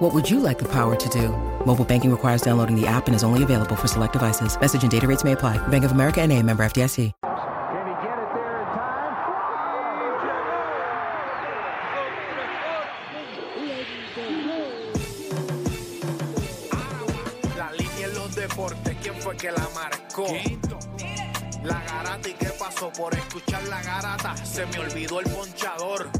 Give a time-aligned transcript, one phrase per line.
[0.00, 1.28] What would you like the power to do?
[1.66, 4.58] Mobile banking requires downloading the app and is only available for select devices.
[4.58, 5.58] Message and data rates may apply.
[5.68, 7.12] Bank of America and a member FDIC.
[7.20, 9.16] Can he get it there in time?
[17.58, 20.26] La línea en los deportes, ¿quién fue que la marcó?
[21.62, 26.19] La garata y qué pasó por escuchar la garata, se me olvidó el ponchador.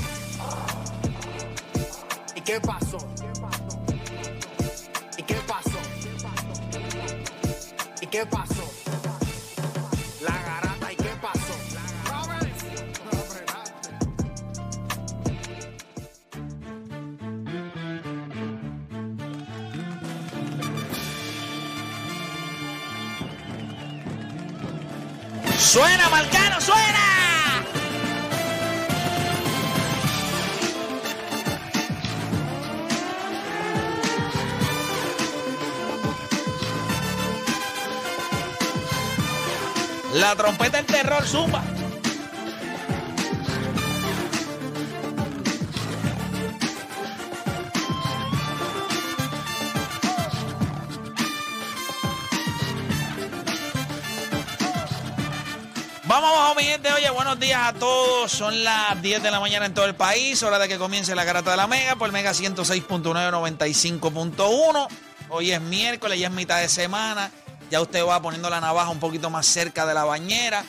[2.41, 2.97] ¿Y qué pasó?
[5.15, 5.79] ¿Y qué pasó?
[8.01, 8.71] ¿Y qué pasó?
[10.21, 11.53] La garata, ¿y qué pasó?
[25.59, 27.10] ¡Suena, Marcano, suena!
[40.31, 41.61] La trompeta del terror, zumba.
[56.05, 56.93] Vamos abajo, mi gente.
[56.93, 58.31] Oye, buenos días a todos.
[58.31, 60.41] Son las 10 de la mañana en todo el país.
[60.43, 64.87] Hora de que comience la garata de la Mega por Mega 106.9, 95.1.
[65.27, 67.29] Hoy es miércoles, ya es mitad de semana.
[67.71, 70.63] Ya usted va poniendo la navaja un poquito más cerca de la bañera.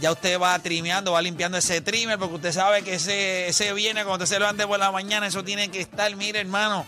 [0.00, 4.04] Ya usted va trimeando, va limpiando ese trimmer, porque usted sabe que ese, ese viene
[4.04, 5.26] cuando usted se levante por la mañana.
[5.26, 6.86] Eso tiene que estar, mire, hermano,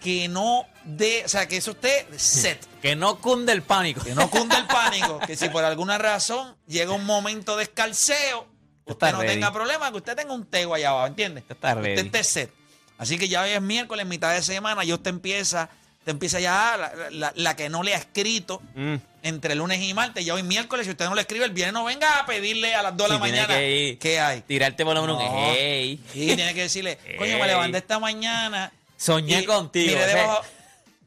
[0.00, 1.22] que no de.
[1.24, 2.66] O sea, que eso esté set.
[2.80, 4.02] Que no cunde el pánico.
[4.02, 8.46] Que no cunde el pánico, que si por alguna razón llega un momento de escalceo,
[8.86, 9.34] usted está no ready.
[9.34, 11.40] tenga problema, que usted tenga un tego allá abajo, ¿entiende?
[11.42, 11.94] Usted está Que ready.
[11.96, 12.50] Usted esté set.
[12.96, 15.68] Así que ya hoy es miércoles, mitad de semana, y usted empieza,
[16.04, 18.94] te empieza ya la, la- la que no le ha escrito Mm.
[19.22, 21.84] entre lunes y martes, ya hoy miércoles, si usted no le escribe, el viernes no
[21.84, 24.40] venga a pedirle a las 2 de la mañana que qué hay.
[24.42, 25.24] Tirarte por lo menos No.
[25.30, 26.00] un hey.
[26.12, 28.72] Sí, tiene que decirle, coño, me levanté esta mañana.
[28.96, 30.42] Soñé y contigo, debajo,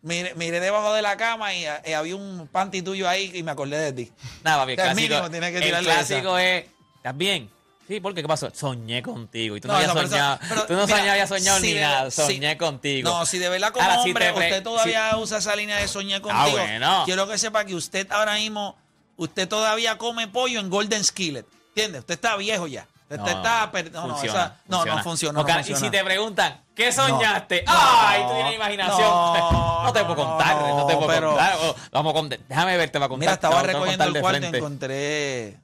[0.03, 3.51] miré, miré debajo de la cama y, eh, había un panty tuyo ahí y me
[3.51, 4.11] acordé de ti.
[4.43, 6.65] Nada, papi, el clásico, mínimo tiene que el clásico es,
[6.97, 7.49] ¿estás bien?
[7.93, 8.21] Sí, ¿por qué?
[8.23, 8.49] ¿Qué pasó?
[8.53, 9.55] Soñé contigo.
[9.55, 10.39] Y tú no, No, habías no, soñado.
[10.49, 12.09] pero tú no mira, habías soñado si ni de- nada.
[12.09, 13.07] si- Soñé contigo.
[13.09, 15.87] No, si de verdad como Ahora, si hombre pre- usted todavía usa esa línea de
[15.87, 17.01] soñar Ah, contigo, bueno.
[17.05, 18.75] quiero que sepa que usted ahora mismo,
[19.17, 21.45] usted todavía come pollo en Golden Skillet.
[21.69, 21.99] ¿Entiende?
[21.99, 22.87] Usted está viejo ya.
[23.03, 23.71] Usted No, está...
[23.91, 25.39] No, no, funciona, no, no funciona.
[25.41, 25.79] Ok, no Y funciona.
[25.81, 27.63] si te preguntan, ¿qué soñaste?
[27.67, 27.73] No.
[27.75, 28.21] ¡Ay!
[28.23, 28.29] No.
[28.29, 29.01] Tú tienes imaginación.
[29.01, 31.57] No, No, te puedo contar, no, te puedo pero- contar.
[31.91, 32.29] Vamos.
[32.49, 33.19] Déjame verte para contar.
[33.19, 35.57] Mira, estaba recogiendo el cuarto y encontré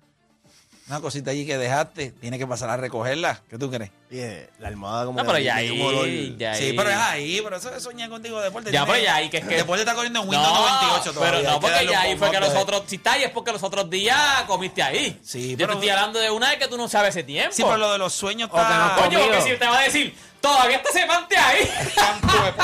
[0.89, 2.11] una cosita allí que dejaste.
[2.11, 3.41] Tiene que pasar a recogerla.
[3.49, 3.91] ¿Qué tú crees?
[4.11, 6.73] Oye, la almohada como No, que pero ya ahí, ya Sí, ahí.
[6.73, 8.71] pero es ahí, pero eso es soñar contigo deporte.
[8.71, 11.13] Ya, Tiene- pero ya ahí, que es que- deporte está corriendo en Windows no, 98
[11.13, 11.37] todavía.
[11.39, 12.83] Pero no, que porque ya ahí fue que los otros.
[12.87, 15.19] Si está ahí es porque los otros días comiste ahí.
[15.23, 17.53] Sí, Yo pero- te estoy hablando de una vez que tú no sabes ese tiempo.
[17.55, 18.95] Sí, pero lo de los sueños no está...
[18.97, 21.69] Coño, porque si te va a decir, todavía está semante ahí.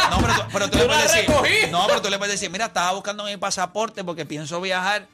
[0.09, 1.29] No, pero, tú- pero tú le puedes decir.
[1.29, 1.53] recogí.
[1.69, 5.07] No, pero tú le puedes decir, mira, estaba buscando mi pasaporte porque pienso viajar.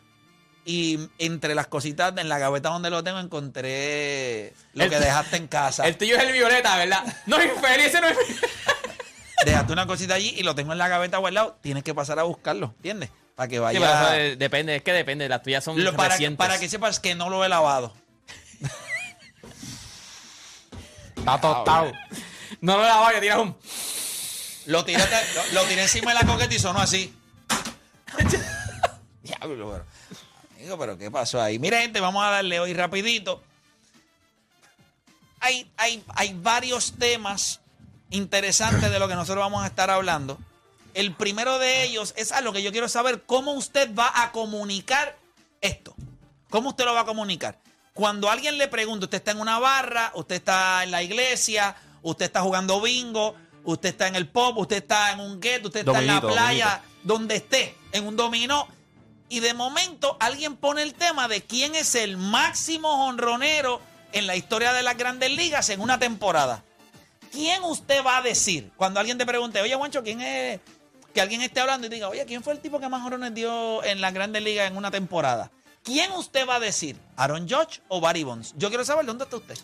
[0.63, 5.37] Y entre las cositas en la gaveta donde lo tengo encontré lo El- que dejaste
[5.37, 5.87] en casa.
[5.87, 7.03] El tuyo es el violeta, ¿verdad?
[7.25, 8.17] No es infeliz, ese no es.
[9.45, 11.57] Dejaste una cosita allí y lo tengo en la gaveta guardado.
[11.61, 13.09] Tienes que pasar a buscarlo, ¿entiendes?
[13.35, 13.79] Para que Sí, vaya.
[13.79, 15.27] pero eso de- depende, es que depende.
[15.27, 16.37] Las tuyas son Lo- para, que, recientes.
[16.37, 17.93] para que sepas que no lo he lavado.
[21.17, 21.91] Está tostado.
[22.59, 23.57] No lo lavas, que tiras un.
[24.67, 27.11] Lo tiré, lo, lo tiré encima de la coqueta y sonó así.
[29.23, 29.85] Diablo, pero,
[30.61, 31.57] amigo, pero ¿qué pasó ahí?
[31.57, 33.41] Mira, gente, vamos a darle hoy rapidito.
[35.39, 37.61] Hay, hay, hay varios temas
[38.11, 40.37] interesantes de lo que nosotros vamos a estar hablando.
[40.93, 44.31] El primero de ellos es a lo que yo quiero saber, cómo usted va a
[44.31, 45.17] comunicar
[45.61, 45.95] esto.
[46.51, 47.57] ¿Cómo usted lo va a comunicar?
[47.93, 52.25] Cuando alguien le pregunta, usted está en una barra, usted está en la iglesia, usted
[52.25, 55.99] está jugando bingo, usted está en el pop, usted está en un gueto, usted está
[55.99, 58.67] en Dominito, la playa, donde esté, en un dominó.
[59.31, 63.79] Y de momento alguien pone el tema de quién es el máximo honronero
[64.11, 66.65] en la historia de las grandes ligas en una temporada.
[67.31, 68.69] ¿Quién usted va a decir?
[68.75, 70.59] Cuando alguien te pregunte, oye, Juancho, ¿quién es?
[71.13, 73.81] Que alguien esté hablando y diga, oye, ¿quién fue el tipo que más honrones dio
[73.85, 75.49] en las grandes ligas en una temporada?
[75.81, 76.99] ¿Quién usted va a decir?
[77.15, 78.53] ¿Aaron Judge o Barry Bonds?
[78.57, 79.57] Yo quiero saber dónde está usted.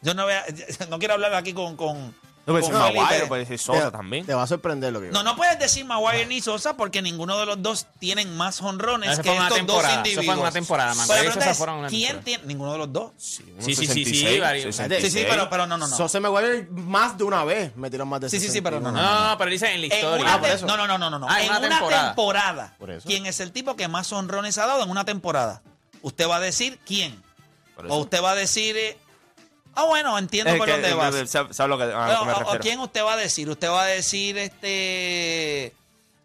[0.00, 0.46] Yo no, voy a-
[0.88, 2.14] no quiero hablar aquí con, con,
[2.48, 3.00] No, puede con ser Felipe.
[3.04, 4.26] Maguire, puede ser Sosa te, también.
[4.26, 7.38] Te va a sorprender lo que No, no puedes decir Maguire ni Sosa porque ninguno
[7.38, 10.24] de los dos tienen más honrones Eso que estos dos temporada, eso individuos.
[10.24, 12.24] fue en una temporada, Pero Maguire y Sosa fueron en una ¿Quién temporada.
[12.24, 12.44] tiene?
[12.46, 13.12] Ninguno de los dos.
[13.16, 15.12] Sí, Sí, sí, sí, sí, 66, 66.
[15.12, 15.96] Sí, sí, pero, pero no, no, no.
[15.96, 19.18] Sosa Maguire más de una vez metieron más de Sí, sí, sí, pero no, 69.
[19.24, 20.20] No, no, pero dice en la En historia.
[20.22, 20.66] una Ah, por eso.
[20.66, 21.26] no, no, no, no, no, no.
[21.28, 22.06] Ah, en en una una temporada.
[22.08, 22.74] temporada.
[22.78, 23.06] Por eso.
[23.06, 25.62] ¿Quién es el tipo que más honrones ha dado en una temporada?
[26.02, 27.22] Usted va a decir quién.
[27.76, 27.94] Por eso.
[27.94, 28.96] O usted va a decir, eh,
[29.78, 31.14] ah, bueno, entiendo Es por que- dónde vas.
[31.30, 32.60] ¿Sabes lo que, a lo que me O- o- o refiero?
[32.60, 33.48] quién usted va a decir?
[33.48, 35.74] Usted va a decir, este,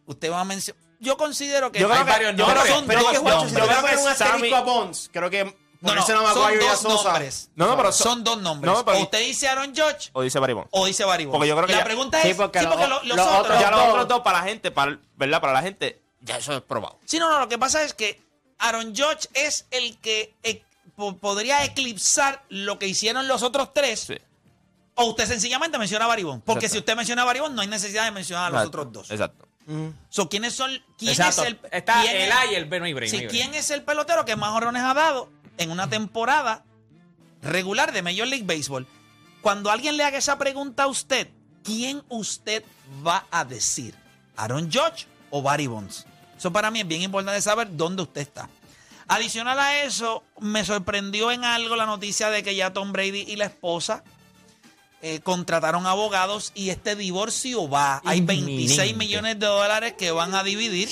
[0.06, 0.82] usted va a mencionar.
[1.00, 2.72] Yo considero que Yo creo Hay que, varios yo creo pero es que,
[3.20, 3.36] dos a
[3.82, 4.02] nombres.
[4.02, 5.44] un asterisco a Bonds, creo que
[5.82, 7.50] No, no, a son a dos nombres.
[7.56, 8.74] No, no, pero so- son dos nombres.
[8.74, 10.70] No, pero- o usted dice Aaron Judge O dice Barry Bonds.
[10.72, 11.36] o dice Barry Bonds.
[11.36, 13.18] Porque yo creo que La ya- pregunta Sí, es, porque sí, lo- porque lo- los
[13.18, 13.60] los otros...
[13.60, 13.90] ya los dos.
[13.90, 15.42] otros dos para la gente, para, ¿verdad?
[15.42, 16.98] Para la gente, ya eso es probado.
[17.04, 18.22] Sí, no, no, lo que pasa es que
[18.60, 20.34] Aaron Judge es el que
[20.96, 24.00] po- podría eclipsar lo que hicieron los otros tres.
[24.02, 24.16] Sí.
[24.96, 26.44] O usted sencillamente menciona a Barry Bonds.
[26.46, 26.74] Porque Exacto.
[26.74, 28.94] si usted menciona a Barry Bonds, no hay necesidad de mencionar a los Exacto, otros
[28.94, 29.12] dos.
[29.12, 29.48] Exacto.
[30.10, 30.72] So, ¿quiénes son?
[30.98, 31.42] ¿Quién Exacto.
[31.44, 33.28] es el Está quién el A y el B, no hay break, Sí, no hay.
[33.30, 36.64] ¿quién es el pelotero que más honrones ha dado en una temporada
[37.42, 38.86] regular de Major League Baseball?
[39.42, 41.30] Cuando alguien le haga esa pregunta a usted,
[41.64, 42.64] ¿quién usted
[43.06, 43.96] va a decir?
[44.36, 46.06] ¿Aaron Judge o Barry Bonds?
[46.38, 48.50] Eso para mí es bien importante saber dónde usted está.
[49.16, 53.36] Adicional a eso, me sorprendió en algo la noticia de que ya Tom Brady y
[53.36, 54.04] la esposa
[55.02, 58.02] eh, contrataron abogados y este divorcio va.
[58.06, 58.94] Hay 26 Inminente.
[58.98, 60.90] millones de dólares que van a dividir.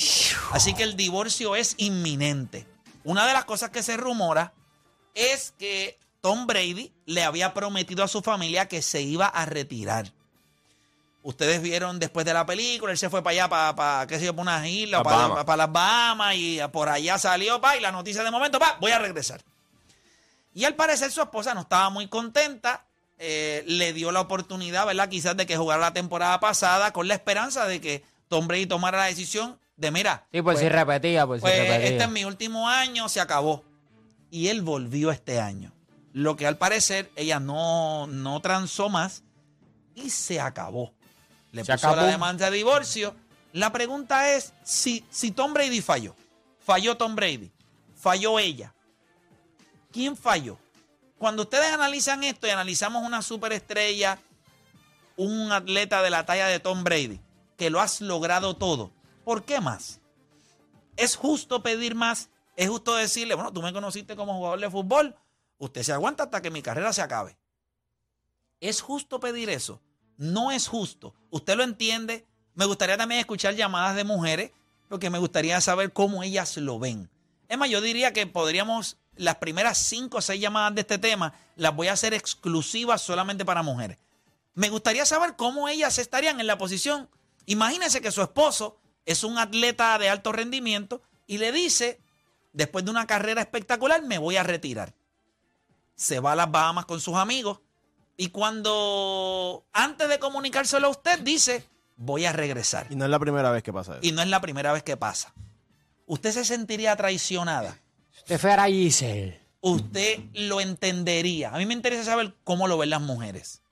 [0.51, 2.68] Así que el divorcio es inminente.
[3.03, 4.53] Una de las cosas que se rumora
[5.15, 10.13] es que Tom Brady le había prometido a su familia que se iba a retirar.
[11.23, 14.25] Ustedes vieron después de la película, él se fue para allá, para, para qué sé
[14.25, 17.79] yo, para unas islas, Las para, para las Bahamas, y por allá salió, pa, y
[17.79, 19.41] la noticia de momento, pa, voy a regresar.
[20.53, 22.85] Y al parecer su esposa no estaba muy contenta,
[23.19, 25.09] eh, le dio la oportunidad, ¿verdad?
[25.09, 28.97] Quizás de que jugara la temporada pasada con la esperanza de que Tom Brady tomara
[28.97, 31.88] la decisión de, mira, Sí, por si repetía, por si pues repetía.
[31.88, 33.63] este es mi último año, se acabó.
[34.31, 35.71] Y él volvió este año.
[36.13, 39.23] Lo que al parecer ella no, no transó más
[39.94, 40.94] y se acabó.
[41.51, 42.01] Le Se puso acabó.
[42.01, 43.15] la demanda de divorcio.
[43.53, 46.15] La pregunta es si, si Tom Brady falló.
[46.59, 47.51] Falló Tom Brady.
[47.95, 48.74] Falló ella.
[49.92, 50.57] ¿Quién falló?
[51.18, 54.18] Cuando ustedes analizan esto y analizamos una superestrella,
[55.18, 57.19] un atleta de la talla de Tom Brady,
[57.57, 58.92] que lo has logrado todo,
[59.24, 60.00] ¿por qué más?
[60.95, 62.30] ¿Es justo pedir más?
[62.56, 65.16] ¿Es justo decirle, bueno, tú me conociste como jugador de fútbol,
[65.59, 67.37] usted se aguanta hasta que mi carrera se acabe?
[68.59, 69.80] ¿Es justo pedir eso?
[70.21, 71.16] No es justo.
[71.31, 72.28] ¿Usted lo entiende?
[72.54, 74.51] Me gustaría también escuchar llamadas de mujeres,
[74.87, 77.09] porque me gustaría saber cómo ellas lo ven.
[77.49, 81.33] Es más, yo diría que podríamos, las primeras cinco o seis llamadas de este tema,
[81.56, 83.97] las voy a hacer exclusivas solamente para mujeres.
[84.54, 87.09] Me gustaría saber cómo ellas estarían en la posición.
[87.47, 91.99] Imagínense que su esposo es un atleta de alto rendimiento y le dice,
[92.54, 94.94] después de una carrera espectacular, me voy a retirar.
[95.95, 97.61] Se va a las Bahamas con sus amigos
[98.21, 101.66] y cuando, antes de comunicárselo a usted, dice,
[101.97, 102.85] voy a regresar.
[102.92, 104.01] Y no es la primera vez que pasa eso.
[104.04, 105.33] Y no es la primera vez que pasa.
[106.06, 107.80] ¿Usted se sentiría traicionada?
[108.16, 109.42] Usted fuera Giselle.
[109.61, 111.49] usted lo entendería.
[111.49, 113.63] A mí me interesa saber cómo lo ven las mujeres.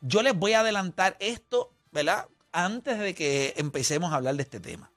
[0.00, 2.26] Yo les voy a adelantar esto, ¿verdad?
[2.50, 4.90] Antes de que empecemos a hablar de este tema.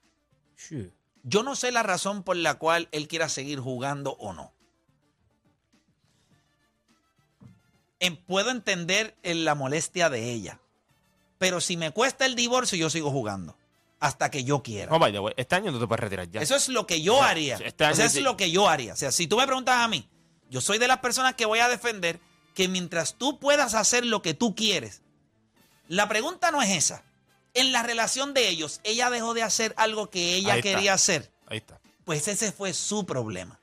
[0.56, 0.92] Sí.
[1.22, 4.55] Yo no sé la razón por la cual él quiera seguir jugando o no.
[8.06, 10.60] En- puedo entender en la molestia de ella.
[11.38, 13.58] Pero si me cuesta el divorcio, yo sigo jugando.
[14.00, 14.94] Hasta que yo quiera.
[14.94, 16.42] Oh, by the way, este año no te puedes retirar ya.
[16.42, 17.56] Eso es lo que yo haría.
[17.56, 18.94] este Eso es lo que yo haría.
[18.94, 20.08] O sea, si tú me preguntas a mí,
[20.50, 22.20] yo soy de las personas que voy a defender
[22.54, 25.02] que mientras tú puedas hacer lo que tú quieres,
[25.88, 27.04] la pregunta no es esa.
[27.54, 30.72] En la relación de ellos, ella dejó de hacer algo que ella Ahí está.
[30.72, 31.32] quería hacer.
[31.48, 31.80] Ahí está.
[32.04, 33.60] Pues ese fue su problema.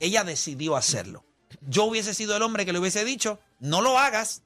[0.00, 1.24] Ella decidió hacerlo.
[1.68, 4.42] Yo hubiese sido el hombre que le hubiese dicho, no lo hagas.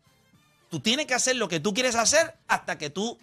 [0.71, 3.19] Tú tienes que hacer lo que tú quieres hacer hasta que tú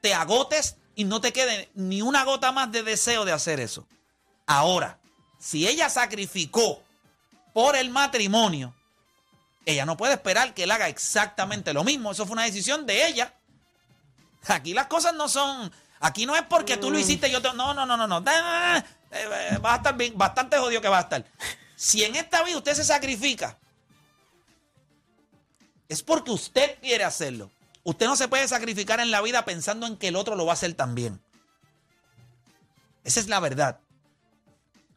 [0.00, 3.86] te agotes y no te quede ni una gota más de deseo de hacer eso.
[4.46, 4.98] Ahora,
[5.38, 6.82] si ella sacrificó
[7.52, 8.74] por el matrimonio,
[9.66, 12.12] ella no puede esperar que él haga exactamente lo mismo.
[12.12, 13.34] Eso fue una decisión de ella.
[14.46, 15.72] Aquí las cosas no son.
[16.00, 17.52] Aquí no es porque tú lo hiciste, yo te.
[17.54, 18.18] No, no, no, no, no.
[18.18, 21.24] Eh, Va a estar bien, bastante jodido que va a estar.
[21.76, 23.56] Si en esta vida usted se sacrifica,
[25.88, 27.50] es porque usted quiere hacerlo.
[27.82, 30.52] Usted no se puede sacrificar en la vida pensando en que el otro lo va
[30.52, 31.20] a hacer también.
[33.04, 33.80] Esa es la verdad.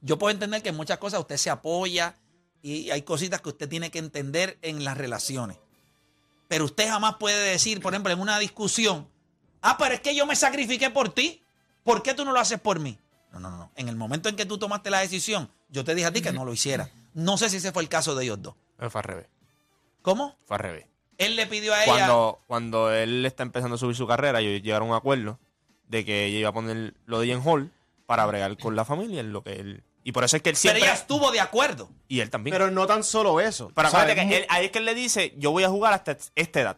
[0.02, 2.16] Yo puedo entender que en muchas cosas usted se apoya
[2.62, 5.58] y hay cositas que usted tiene que entender en las relaciones.
[6.48, 9.10] Pero usted jamás puede decir, por ejemplo, en una discusión,
[9.62, 11.44] ah, pero es que yo me sacrifiqué por ti.
[11.84, 12.98] ¿Por qué tú no lo haces por mí?
[13.32, 13.72] No, no, no.
[13.76, 16.32] En el momento en que tú tomaste la decisión, yo te dije a ti que
[16.32, 16.90] no lo hiciera.
[17.14, 18.56] No sé si ese fue el caso de ellos dos.
[18.78, 19.28] Fue al revés.
[20.08, 20.38] ¿Cómo?
[20.46, 20.86] Fue al revés.
[21.18, 21.94] Él le pidió a ella.
[21.94, 25.38] Cuando, cuando él está empezando a subir su carrera, ellos llegaron a un acuerdo
[25.90, 27.74] de que ella iba a poner lo de Ian Hall
[28.06, 29.84] para bregar con la familia en lo que él.
[30.06, 30.84] Y por eso es que él pero siempre.
[30.86, 31.90] ella estuvo de acuerdo.
[32.08, 32.54] Y él también.
[32.54, 33.70] Pero no tan solo eso.
[33.76, 34.04] Pero ¿sabes?
[34.14, 36.62] acuérdate que él- ahí es que él le dice, yo voy a jugar hasta esta
[36.62, 36.78] edad.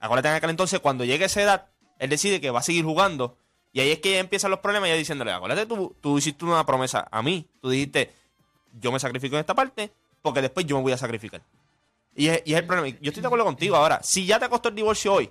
[0.00, 1.66] Acuérdate en aquel entonces, cuando llegue esa edad,
[1.98, 3.36] él decide que va a seguir jugando.
[3.74, 6.64] Y ahí es que ya empiezan los problemas, ya diciéndole, acuérdate, tú, tú hiciste una
[6.64, 7.46] promesa a mí.
[7.60, 8.10] Tú dijiste,
[8.80, 11.42] yo me sacrifico en esta parte, porque después yo me voy a sacrificar.
[12.18, 12.98] Y es, y es el problema.
[13.00, 14.00] Yo estoy de acuerdo contigo ahora.
[14.02, 15.30] Si ya te costó el divorcio hoy,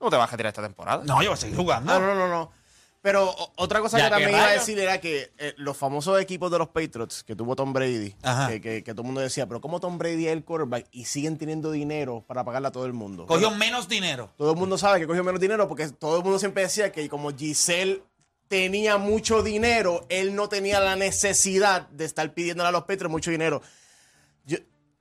[0.00, 1.02] no te vas a retirar esta temporada.
[1.04, 1.92] No, yo voy a seguir jugando.
[1.98, 2.52] No, no, no, no.
[3.00, 5.76] Pero o- otra cosa Ya, que también ¿qué iba a decir era que eh, los
[5.76, 8.48] famosos equipos de los Patriots que tuvo Tom Brady, Ajá.
[8.48, 11.04] que, que- que todo el mundo decía, pero ¿cómo Tom Brady es el quarterback y
[11.04, 13.26] siguen teniendo dinero para pagarle a todo el mundo?
[13.26, 14.30] Cogió menos dinero.
[14.36, 17.08] todo el mundo sabe que cogió menos dinero porque todo el mundo siempre decía que
[17.08, 18.02] como Giselle
[18.48, 23.30] tenía mucho dinero, él no tenía la necesidad de estar pidiéndole a los Patriots mucho
[23.30, 23.62] dinero.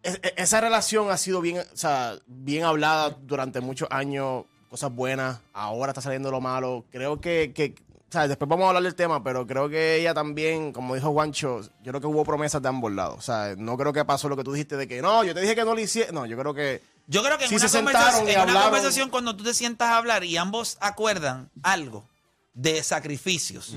[0.05, 4.93] Es- es- esa relación ha sido bien, o sea, bien hablada durante muchos años, cosas
[4.93, 6.85] buenas, ahora está saliendo lo malo.
[6.91, 7.75] Creo que, que
[8.07, 11.11] o sea, después vamos a hablar del tema, pero creo que ella también, como dijo
[11.11, 13.15] Juancho, yo creo que hubo promesas de ambos lados.
[13.17, 15.41] O sea, no creo que pasó lo que tú dijiste de que no, yo te
[15.41, 16.11] dije que no lo hiciera.
[16.11, 18.55] No, yo creo que Yo creo que en, Sí una, se conversación, sentaron y en
[18.55, 22.07] una conversación, cuando tú te sientas a hablar y ambos acuerdan algo
[22.53, 23.75] de sacrificios,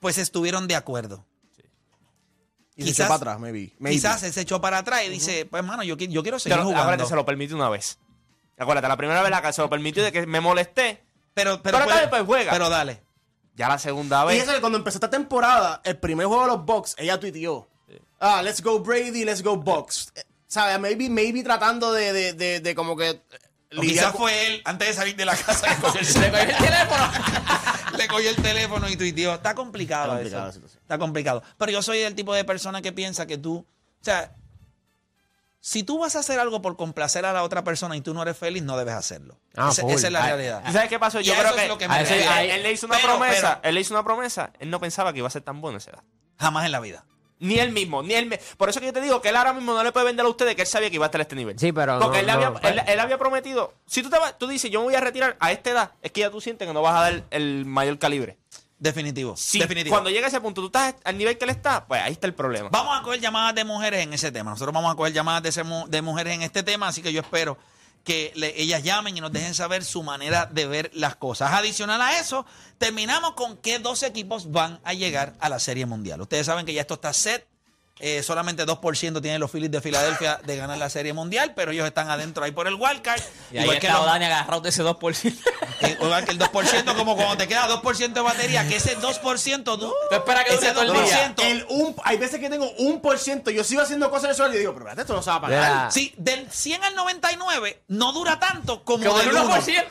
[0.00, 1.24] pues estuvieron de acuerdo.
[2.76, 3.72] Y se Quizás- echó para atrás, maybe.
[3.78, 3.96] maybe.
[3.96, 6.64] Quizás él se echó para atrás y dice, pues hermano, yo, yo quiero seguir lo-
[6.64, 6.82] jugando.
[6.82, 7.98] acuérdate, se lo permite una vez.
[8.58, 11.02] Acuérdate, la primera vez la que se lo permitió de que me molesté,
[11.34, 12.52] pero, pero, Pero dale, pues, juega.
[12.52, 13.02] pero dale.
[13.56, 14.42] ya la segunda Y vez.
[14.44, 17.68] eso que cuando empezó esta temporada, el primer juego de los Bucks, ella tuiteó.
[18.20, 20.12] Ah, let's go Brady, let's go Bucks.
[20.14, 20.78] Eh, ¿Sabes?
[20.80, 23.20] Maybe, maybe tratando de, de, de, de como que...
[24.12, 26.56] con- fue él, antes de salir de la casa, le cogió el, le cogió el
[26.56, 27.10] teléfono.
[27.98, 29.34] le cogió el teléfono y tuiteó.
[29.34, 30.46] Está complicado, Está complicada eso.
[30.48, 30.82] la situación.
[30.82, 31.42] Está complicado.
[31.58, 34.34] Pero yo soy el tipo de persona que piensa que tú, o sea,
[35.60, 38.20] si tú vas a hacer algo por complacer a la otra persona y tú no
[38.22, 39.40] eres feliz, no debes hacerlo.
[39.56, 40.62] Ah, Esa, es la Ah, realidad.
[40.68, 41.20] ¿Y sabes qué pasó?
[41.20, 42.32] Yo creo eso que, es lo que me a ese- refiero.
[42.34, 43.56] ahí- él, le hizo una Pero- promesa.
[43.62, 44.52] pero- él le hizo una promesa.
[44.58, 46.02] Él no pensaba que iba a ser tan bueno esa edad.
[46.38, 47.06] jamás en la vida.
[47.44, 48.38] Ni él mismo, ni él.
[48.56, 50.28] Por eso que yo te digo que él ahora mismo no le puede vender a
[50.28, 51.58] ustedes que él sabía que iba a estar a este nivel.
[51.58, 53.74] Sí, pero Porque no- él, no, había, pues- él, él había prometido.
[53.86, 56.10] Si tú, te vas, tú dices, yo me voy a retirar a esta edad, es
[56.12, 58.38] que ya tú sientes que no vas a dar el mayor calibre.
[58.78, 59.36] Definitivo.
[59.36, 59.94] Si definitivo.
[59.94, 62.26] cuando llega a ese punto tú estás al nivel que él está, pues ahí está
[62.26, 62.68] el problema.
[62.70, 64.50] Vamos a coger llamadas de mujeres en ese tema.
[64.50, 67.12] Nosotros vamos a coger llamadas de, ese mu- de mujeres en este tema, así que
[67.12, 67.56] yo espero
[68.04, 71.52] que le- ellas llamen y nos dejen saber su manera de ver las cosas.
[71.52, 72.44] Adicional a eso,
[72.78, 76.20] terminamos con qué dos equipos van a llegar a la Serie Mundial.
[76.20, 77.46] Ustedes saben que ya esto está set.
[78.00, 81.86] Eh, solamente 2% tienen los Phillies de Filadelfia de ganar la Serie Mundial, pero ellos
[81.86, 83.20] están adentro ahí por el wildcard.
[83.52, 85.38] Y ahí igual, que está los- Dani agarrado de ese 2%.
[85.80, 89.78] eh, igual que el 2%, como cuando te queda 2% de batería, que ese 2%,
[89.78, 91.34] tú, Tú esperas que ese todo el No, día.
[91.36, 93.52] 2%, el un, hay veces que tengo un por ciento.
[93.52, 95.36] Yo sigo haciendo cosas en el suelo y digo, pero espérate, esto no se va
[95.36, 95.72] a pagar.
[95.74, 99.54] Mira, Sí, del 100 al 99 no dura tanto como, Como el del 1.
[99.54, 99.84] 1%.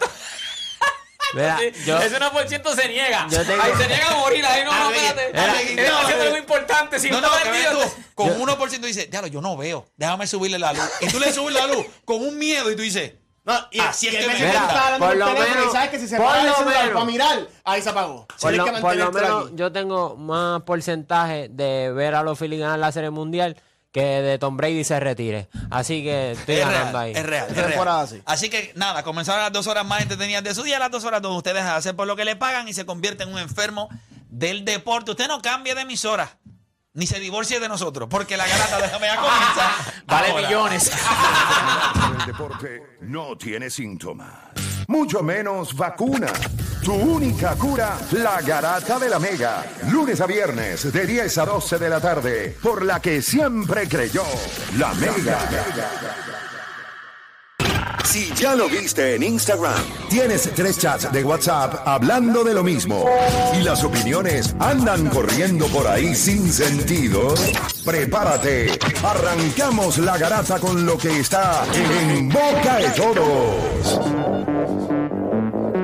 [1.33, 3.27] Mira, yo, Ese 1% se niega.
[3.29, 4.45] Yo tengo- Ahí se niega a morir.
[4.45, 5.27] Ahí no, no, espérate.
[5.27, 6.99] Está no, haciendo Arregui- algo importante.
[6.99, 7.79] Si No, no, no, está tú,
[8.15, 10.83] con 1% dices, diablo, yo no veo, déjame subirle la luz.
[11.01, 13.13] Y tú le subes la luz con un miedo y tú dices,
[13.45, 16.15] No, y, Así es que me hablando Por lo menos- y sabes que si se
[16.15, 16.93] por para el lo celular menos.
[16.93, 18.25] para mirar, ahí se apagó.
[18.39, 22.79] por lo, por lo menos yo tengo más porcentaje de ver a los Phillies ganar
[22.79, 23.57] la Serie Mundial
[23.93, 25.47] que de Tom Brady se retire.
[25.69, 27.11] Así que estoy es ganando real, ahí.
[27.13, 28.23] es real, es real.
[28.25, 31.21] Así que nada, comenzaron las dos horas más entretenidas de su día, las dos horas
[31.21, 33.37] donde usted deja de hacer por lo que le pagan y se convierte en un
[33.37, 33.89] enfermo
[34.29, 35.11] del deporte.
[35.11, 36.37] Usted no cambie de emisora.
[36.95, 40.03] Ni se divorcie de nosotros, porque la garata de la mega comienza.
[40.05, 40.47] Vale ahora.
[40.47, 40.91] millones.
[42.19, 44.31] El deporte no tiene síntomas,
[44.87, 46.27] mucho menos vacuna.
[46.83, 49.65] Tu única cura, la garata de la mega.
[49.89, 54.25] Lunes a viernes de 10 a 12 de la tarde, por la que siempre creyó,
[54.77, 55.39] la mega.
[58.03, 63.05] Si ya lo viste en Instagram, tienes tres chats de WhatsApp hablando de lo mismo
[63.57, 67.33] y las opiniones andan corriendo por ahí sin sentido,
[67.85, 68.77] prepárate.
[69.03, 73.99] Arrancamos la garata con lo que está en boca de todos.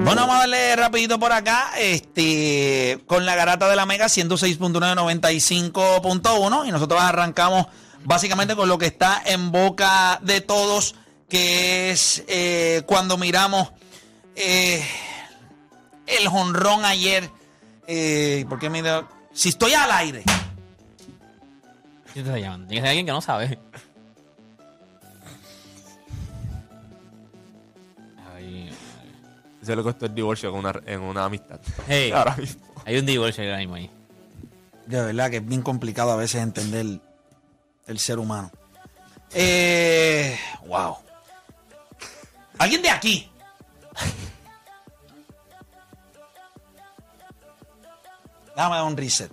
[0.04, 6.68] Bueno, vamos a darle rapidito por acá, este, con la garata de la Mega 106.995.1
[6.68, 7.68] y nosotros arrancamos
[8.06, 10.96] básicamente con lo que está en boca de todos,
[11.30, 13.72] que es eh, cuando miramos
[14.36, 14.84] eh,
[16.08, 17.30] el jonrón ayer,
[17.88, 20.24] eh, porque mira, si estoy al aire,
[22.14, 22.68] ¿Qué te está llamando?
[22.68, 23.60] Tiene que ser alguien que no sabe.
[28.36, 28.72] Ay,
[29.62, 31.60] Se le costó el divorcio con una, en una amistad.
[31.88, 32.12] Hey.
[32.16, 32.62] Ahora mismo.
[32.84, 33.92] hay un divorcio ahora mismo ahí.
[34.88, 37.00] de verdad que es bien complicado a veces entender
[37.86, 38.52] el ser humano.
[39.34, 40.98] Eh, wow.
[42.60, 43.32] Alguien de aquí.
[48.56, 49.32] Dar un reset.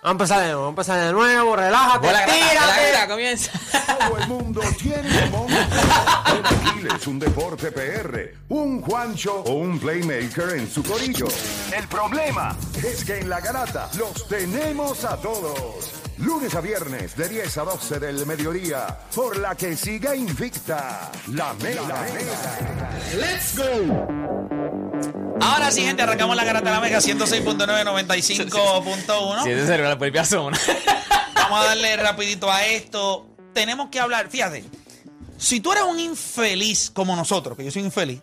[0.00, 2.90] Vamos a empezar de nuevo, vamos a empezar de nuevo, relájate, grata, tírate.
[2.90, 3.52] grata, comienza.
[3.98, 5.30] Todo el mundo tiene
[6.44, 11.26] Aquiles, un deporte PR, un Juancho o un playmaker en su corillo.
[11.76, 16.07] El problema es que en la garata los tenemos a todos.
[16.18, 21.54] Lunes a viernes de 10 a 12 del mediodía, por la que siga invicta la
[21.54, 22.04] mega.
[25.40, 29.44] Ahora sí, gente, arrancamos la garata de la Mega 106.995.1.
[29.44, 30.58] Si ese celular por el zona.
[31.34, 33.28] Vamos a darle rapidito a esto.
[33.54, 34.64] Tenemos que hablar, fíjate,
[35.36, 38.20] si tú eres un infeliz como nosotros, que yo soy infeliz,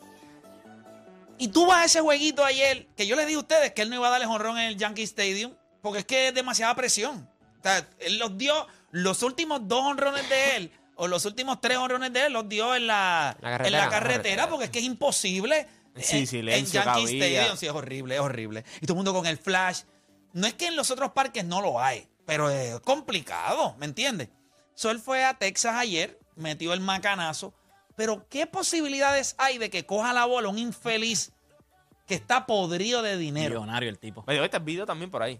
[1.37, 3.89] y tú vas a ese jueguito ayer, que yo les dije a ustedes que él
[3.89, 7.29] no iba a darle honrón en el Yankee Stadium, porque es que es demasiada presión.
[7.65, 12.13] Sea, él los dio, los últimos dos honrones de él, o los últimos tres honrones
[12.13, 14.49] de él, los dio en la, La carretera, en la carretera, carretera.
[14.49, 15.67] porque es que es imposible.
[15.97, 17.19] Sí, en- silencio En Yankee.
[17.21, 18.63] Stadium, sí, es horrible, es horrible.
[18.81, 19.81] Y todo el mundo con el flash.
[20.33, 24.29] No es que en los otros parques no lo hay, pero es complicado, ¿me entiendes?
[24.75, 27.53] So, él fue a Texas ayer, metió el macanazo,
[27.95, 31.31] pero ¿qué posibilidades hay de que coja la bola un infeliz
[32.05, 33.55] que está podrido de dinero?
[33.61, 34.23] Millonario el tipo.
[34.27, 35.39] Me dio este video también por ahí.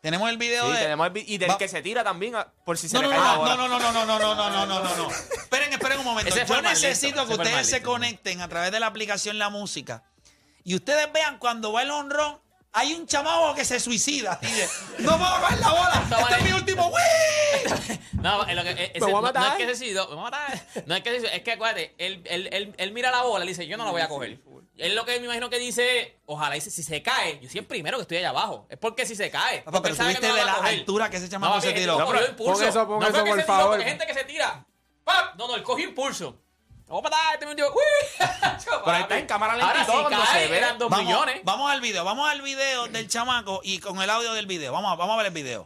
[0.00, 0.78] Tenemos el video Sí, de...
[0.78, 3.08] tenemos el vi- y del Va- que se tira también, por si se No, le
[3.08, 3.56] no, cae la no, bola.
[3.56, 5.10] no, no, no, no, no, no, no, no, no, no.
[5.10, 6.28] Esperen, esperen un momento.
[6.34, 10.04] Ese Yo necesito listo, que ustedes se conecten a través de la aplicación La Música
[10.64, 12.38] y ustedes vean cuando va el honrón,
[12.76, 14.38] hay un chamaco que se suicida.
[14.42, 17.98] Y dice, no puedo coger la bola, este es mi último ¡Wii!
[18.20, 19.42] No, es lo que, es- ese- voy a no- matar.
[19.42, 20.66] No, es que sí, no, me voy a matar.
[20.86, 23.48] No es que sí, es que acuérdate, él, él, él, él mira la bola y
[23.48, 24.38] dice, yo no la voy a coger.
[24.78, 27.66] Él lo que me imagino que dice, ojalá dice, si se cae, yo soy el
[27.66, 28.66] primero que estoy allá abajo.
[28.68, 29.58] Es porque si se cae.
[29.62, 30.74] Papá, porque pero no de la coger.
[30.78, 31.98] altura que ese chamaco papi, se tiró.
[32.28, 32.52] impulso.
[32.60, 33.66] Pon eso, pon no eso, por se tiró, favor.
[33.70, 34.66] porque hay gente que se tira.
[35.02, 35.34] ¡Pap!
[35.36, 36.42] No, no, él cogió impulso.
[36.88, 37.66] Vamos a matar, este me dio.
[37.72, 37.80] ¡Uy!
[38.84, 40.58] Pero ahí está en cámara lenta Ahora y todo si cuando cae, se ve.
[40.58, 41.40] eran dos Vamos, millones.
[41.44, 44.72] vamos al video, vamos al video del chamaco y con el audio del video.
[44.72, 45.64] Vamos, a- vamos a ver el video.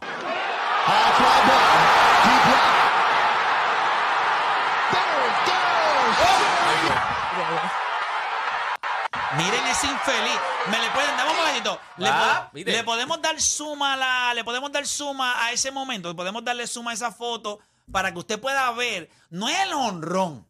[9.37, 10.39] Miren ese infeliz.
[10.69, 11.79] Me le pueden dar un momentito.
[11.97, 16.13] Le, Ah, le podemos dar suma a la, le podemos dar suma a ese momento.
[16.15, 17.59] Podemos darle suma a esa foto
[17.91, 19.09] para que usted pueda ver.
[19.29, 20.45] No es el honrón.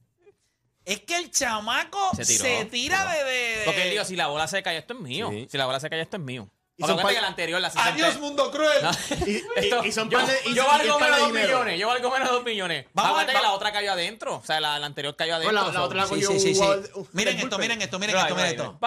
[0.91, 4.27] Es que el chamaco se, Se tiró, tira de, de- Porque él dijo, si la
[4.27, 5.29] bola se cae, esto es mío.
[5.31, 5.47] Sí.
[5.51, 6.47] Si la bola se cae, esto es mío.
[6.77, 8.19] Y son acuérdate pa- que la anterior, la Adiós, 60.
[8.19, 8.81] mundo cruel.
[9.27, 11.27] Y, Esto- y- y son yo, par de- y- yo y valgo menos de dos
[11.33, 11.47] dinero.
[11.59, 11.79] millones.
[11.79, 12.85] Yo valgo menos de dos millones.
[12.93, 14.35] Vamos Acuérdate a- que la otra cayó adentro.
[14.37, 15.53] O sea, la, la anterior cayó adentro.
[15.53, 17.59] Bueno, la, la otra la Sí, cogió sí, sí, un- Miren del esto, bullpen.
[17.59, 18.79] miren esto, miren esto, miren esto.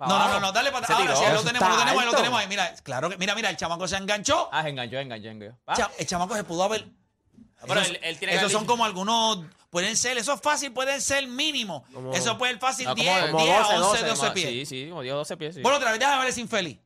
[0.00, 0.98] No, no, no, no, dale para atrás.
[1.00, 2.46] Ahora sí, ahí lo tenemos, lo tenemos, ahí, lo tenemos ahí.
[2.48, 4.48] Mira, claro que, mira, mira, el chamaco se enganchó.
[4.52, 5.58] Ah, se enganchó, se enganchó, se enganchó.
[5.64, 5.74] Pa.
[5.76, 6.86] Cha- el chamaco se pudo haber.
[7.66, 9.40] Pero esos él- él tiene que esos haber son como algunos.
[9.70, 11.84] Pueden ser, eso es fácil, pueden ser mínimo.
[12.12, 14.48] Eso puede ser fácil No, 10, como- 10 como a 11, 12, 12 como- pies.
[14.48, 15.62] Sí, sí, como 10 12 pies, sí.
[15.62, 16.78] Bueno, otra vez, déjame ver ese infeliz.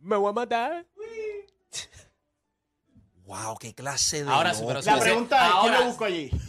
[0.00, 0.86] Me voy a matar.
[3.26, 4.30] Wow, qué clase de.
[4.30, 4.82] Ahora sí, pero loco.
[4.82, 6.30] sí, La ese- pregunta es, ¿quién ahora- lo busco allí?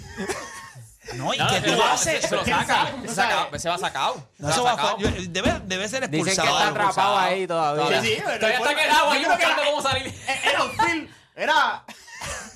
[1.16, 2.22] No, ¿y No, qué ese tú lo- haces?
[2.26, 2.74] Se lo ¿Quién saca.
[2.76, 2.92] sabe?
[2.92, 4.28] Se, ¿Quién saca, se va sacado.
[4.38, 4.98] No, Se eso va va sacado.
[5.00, 6.58] yo- debe, debe ser Dicen que expulsado.
[6.60, 8.02] está atrapado ahí todavía.
[8.02, 10.14] Sí, sí, Todavía pero está fue- quedado yo ahí creo que buscando cómo salir.
[10.46, 11.08] Era un film.
[11.36, 11.86] Era.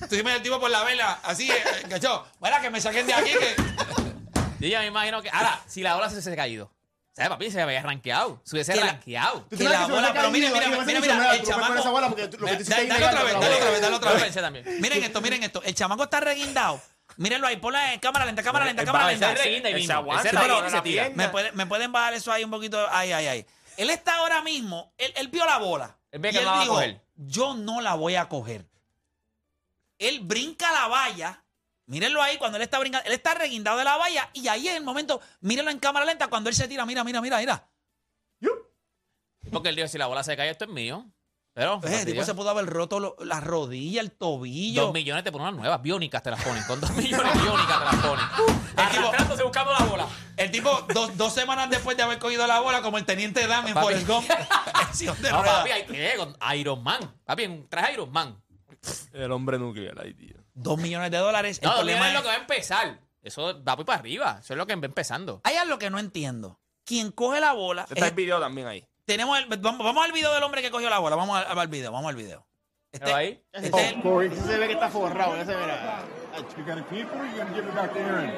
[0.10, 2.28] Tú dime el tipo por la vela, así, eh, enganchado.
[2.40, 3.56] Bueno, que me saquen de aquí que.
[4.60, 5.30] Yo ya me imagino que.
[5.30, 6.72] Ahora, si la bola se se ha caído.
[7.14, 8.42] sea, papi, se había rankeado.
[8.44, 9.46] Se hubiese rankeado.
[9.50, 11.50] ¿Tú que la bola, pero mira, hubiese mira, mira, mira, hubiese el dicho, "Mira, tú
[11.50, 11.92] no puedes con esa chamaco.
[11.92, 13.56] bola porque tú- lo que tú hiciste Dale ahí otra vez, dale bola".
[13.58, 14.12] otra vez, dale otra
[14.52, 14.80] vez.
[14.82, 15.64] Miren esto, miren esto.
[15.64, 16.82] El chamaco está reguindado.
[17.18, 19.30] Mírenlo ahí, ponla en cámara lenta, cámara lenta, cámara lenta.
[19.30, 19.34] ahí.
[21.16, 22.86] ¿Me, puede- me pueden bajar eso ahí un poquito?
[22.92, 23.46] Ay, ay, ay.
[23.78, 25.98] Él está ahora mismo, él, él vio la bola.
[26.12, 27.02] Él ve y que él no la va a dijo, coger.
[27.16, 28.66] yo no la voy a coger.
[30.08, 31.42] Él brinca la valla.
[31.88, 33.06] Mírenlo ahí cuando él está brincando.
[33.08, 36.28] Él está reguindado de la valla y ahí en el momento, mírenlo en cámara lenta
[36.28, 36.86] cuando él se tira.
[36.86, 37.68] Mira, mira, mira, mira.
[39.52, 41.06] Porque él dijo, si la bola se cae, esto es mío.
[41.54, 44.82] Pero, Pues, el tipo se pudo haber roto lo- la rodilla, el tobillo.
[44.86, 46.62] Dos millones te ponen unas nuevas, biónicas te las ponen.
[46.66, 48.26] Con dos millones biónicas te las ponen.
[48.76, 50.08] Arrastrándose buscando la bola.
[50.36, 53.68] El tipo, dos, dos semanas después de haber cogido la bola, como el teniente Dan
[53.70, 53.74] en.
[53.74, 54.30] Forrest Gump,
[55.32, 55.70] No, papi,
[56.58, 57.00] Iron Man.
[57.24, 58.44] Papi, en traje Iron Man.
[59.14, 60.36] El hombre nuclear, ay, tío.
[60.54, 61.60] Dos millones de dólares.
[61.62, 63.00] El No, problema es lo que va a empezar.
[63.22, 64.38] Eso va para arriba.
[64.42, 65.42] Eso es lo que va empezando.
[65.44, 66.60] hay algo que no entiendo.
[66.84, 67.84] Quien coge la bola.
[67.84, 68.88] Está es- el video también ahí.
[69.06, 71.16] tenemos el- vamos, vamos al video del hombre que cogió la bola.
[71.16, 72.46] Vamos al, al video, vamos al video.
[72.92, 73.44] Este, ¿Pero ahí?
[73.52, 75.36] este Oh, es el- Corey, ese se ve que está forrado.
[75.36, 76.04] Ese mira.
[76.58, 78.30] You gotta keep it or you gotta give it back to Aaron?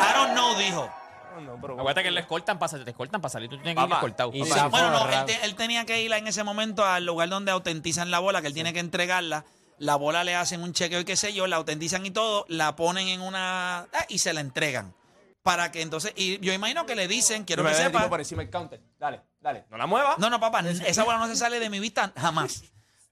[0.00, 0.90] I don't know, dijo.
[1.34, 3.48] No, no, pero- Acuérdate que le escoltan para te escoltan para salir.
[3.50, 4.30] Tú tienes que ir Papá, escoltado.
[4.34, 4.54] y Papá.
[4.54, 5.26] Está Bueno, no, forrado.
[5.28, 8.40] él, te- él tenía que ir en ese momento al lugar donde autentizan la bola,
[8.40, 9.44] que él tiene que entregarla.
[9.78, 12.76] La bola le hacen un chequeo y qué sé yo, la autentizan y todo, la
[12.76, 13.80] ponen en una.
[13.80, 14.94] ah, y se la entregan.
[15.42, 16.12] Para que entonces.
[16.16, 18.08] Y yo imagino que le dicen, quiero que sepa.
[18.08, 18.80] por encima del counter.
[18.98, 19.64] Dale, dale.
[19.70, 20.18] No la muevas.
[20.18, 22.62] No, no, papá, esa bola no se sale de mi vista jamás.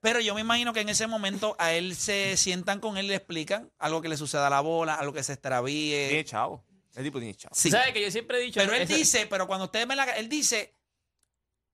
[0.00, 3.08] Pero yo me imagino que en ese momento a él se sientan con él y
[3.10, 6.24] le explican algo que le suceda a la bola, algo que se extravíe.
[6.24, 6.64] chavo.
[6.92, 7.54] Ese tipo tiene chavo.
[7.54, 7.70] Sí.
[7.70, 8.60] ¿Sabes que yo siempre he dicho?
[8.60, 10.74] Pero él dice, pero cuando ustedes ven la él dice,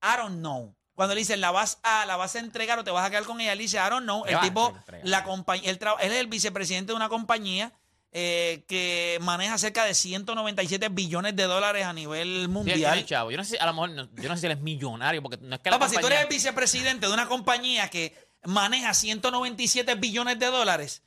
[0.03, 0.75] I don't know.
[0.95, 3.25] Cuando le dicen la vas a, la vas a entregar o te vas a quedar
[3.25, 4.23] con ella, él dice, I don't know.
[4.25, 5.07] ¿Qué El a tipo, entregar?
[5.07, 7.73] la compañía, él, traba- él es el vicepresidente de una compañía
[8.11, 13.07] eh, que maneja cerca de 197 billones de dólares a nivel Sí, él tiene mundial.
[13.07, 13.31] chavo.
[13.31, 15.23] Yo no sé si, a lo mejor, no- yo no sé si él es millonario,
[15.23, 17.89] porque no es que la Papá, si tú compañía- eres el vicepresidente de una compañía
[17.91, 21.03] que maneja 197 billones de dólares,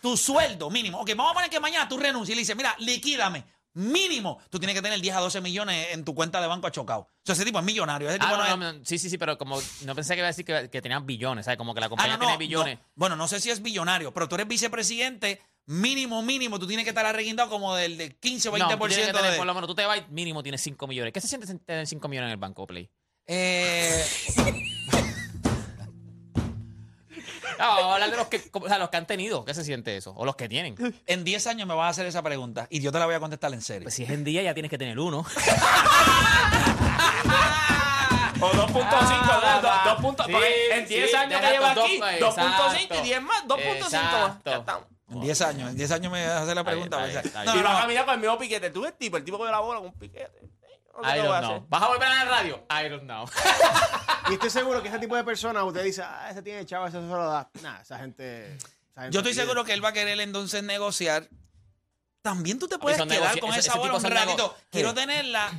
[0.00, 2.74] tu sueldo mínimo, ok, vamos a poner que mañana tú renuncias y le dices, mira,
[2.78, 3.44] liquídame,
[3.76, 7.00] mínimo, tú tienes que tener 10 a 12 millones en tu cuenta de banco achocado.
[7.02, 8.08] O sea, ese tipo es millonario.
[8.08, 10.14] Ese tipo Ah, no no, es- no, no, sí, sí, sí, pero como no pensé
[10.14, 11.58] que iba a decir que, que tenían billones, ¿sabes?
[11.58, 12.78] Como que la Ah, compañía no, no, tiene billones.
[12.78, 12.84] no.
[12.94, 16.90] Bueno, no sé si es billonario, pero tú eres vicepresidente, mínimo, mínimo, tú tienes que
[16.90, 19.36] estar arreguindado como del, del 15 o 20% No, tú tienes que tener, de...
[19.36, 21.12] por lo menos tú te vas y mínimo tienes 5 millones.
[21.12, 22.88] ¿Qué se siente tener 5 millones en el banco, Play?
[23.26, 24.04] Eh,
[27.58, 29.44] vamos a hablar de los que, o sea, los que han tenido.
[29.44, 30.12] ¿Qué se siente eso?
[30.16, 30.74] O los que tienen.
[31.06, 33.20] en 10 años me vas a hacer esa pregunta y yo te la voy a
[33.20, 33.84] contestar en serio.
[33.84, 35.24] Pues si es en día ya tienes que tener uno.
[38.38, 40.26] O 2.5, Ah, dos- dos puntos.
[40.26, 40.32] sí,
[40.70, 42.26] en 10 sí, años que lleva dos- aquí, exacto.
[42.36, 44.36] 2.5 y 10 más, 2.5 más.
[44.44, 44.84] Ya estamos.
[45.08, 47.06] En 10 años, en 10 años me vas a hacer la Está bien, pregunta.
[47.06, 48.70] está bien, o sea, está no, y no, va a caminar con el mismo piquete.
[48.70, 50.42] Tú ves tipo, el tipo coge la bola con un piquete.
[51.04, 51.66] I don't know.
[51.68, 52.66] ¿Vas a volver a la radio?
[52.70, 53.26] I don't know.
[54.28, 56.98] Y estoy seguro que ese tipo de personas, usted dice, ah, ese tiene chavo, ese
[56.98, 57.48] se lo da.
[57.62, 58.56] Nah, esa gente.
[58.56, 59.42] esa gente Yo estoy pide.
[59.42, 61.28] seguro que él va a querer entonces negociar.
[62.22, 64.56] También tú te puedes quedar con ese- esa ese bola un ratito.
[64.68, 65.52] Quiero tenerla,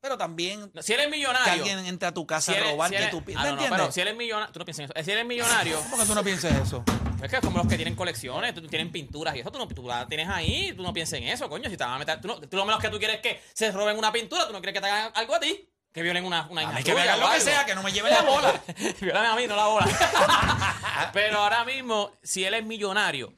[0.00, 1.52] pero también Si eres que millonario.
[1.52, 3.42] alguien entre a tu casa si a robar si que eres- tú pi- Ah, ¿Me
[3.42, 3.78] no, no, entiendes?
[3.80, 5.04] pero si eres millonario, tú no piensas en eso.
[5.04, 6.82] Si eres millonario, ¿Cómo que tú no piensas eso?
[7.22, 9.66] Es que es como los que tienen colecciones, tú tienen pinturas y eso, tú no
[9.68, 11.68] tú la tienes ahí, tú no piensas en eso, coño.
[11.70, 13.40] Si te van a meter, tú, no, tú lo menos que tú quieres es que
[13.54, 16.24] se roben una pintura, tú no quieres que te hagan algo a ti, que violen
[16.24, 18.12] una, una A hija mí que me hagan lo que sea, que no me lleven
[18.12, 18.62] la bola.
[19.00, 19.86] Violame a mí, no la bola.
[21.12, 23.32] Pero ahora mismo, si él es millonario,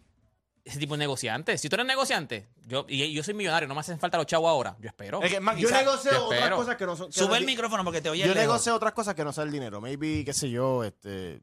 [0.65, 1.57] ese tipo es negociante.
[1.57, 4.49] Si tú eres negociante, yo, y yo soy millonario, no me hacen falta los chavos
[4.51, 4.77] ahora.
[4.81, 5.23] Yo espero.
[5.23, 6.57] Es que, man, Yo quizá- negocio yo otras espero.
[6.57, 7.13] cosas que no son.
[7.13, 9.53] Sube no- el micrófono porque te oye Yo negocio otras cosas que no sea el
[9.53, 9.81] dinero.
[9.81, 11.41] Maybe, qué sé yo, este.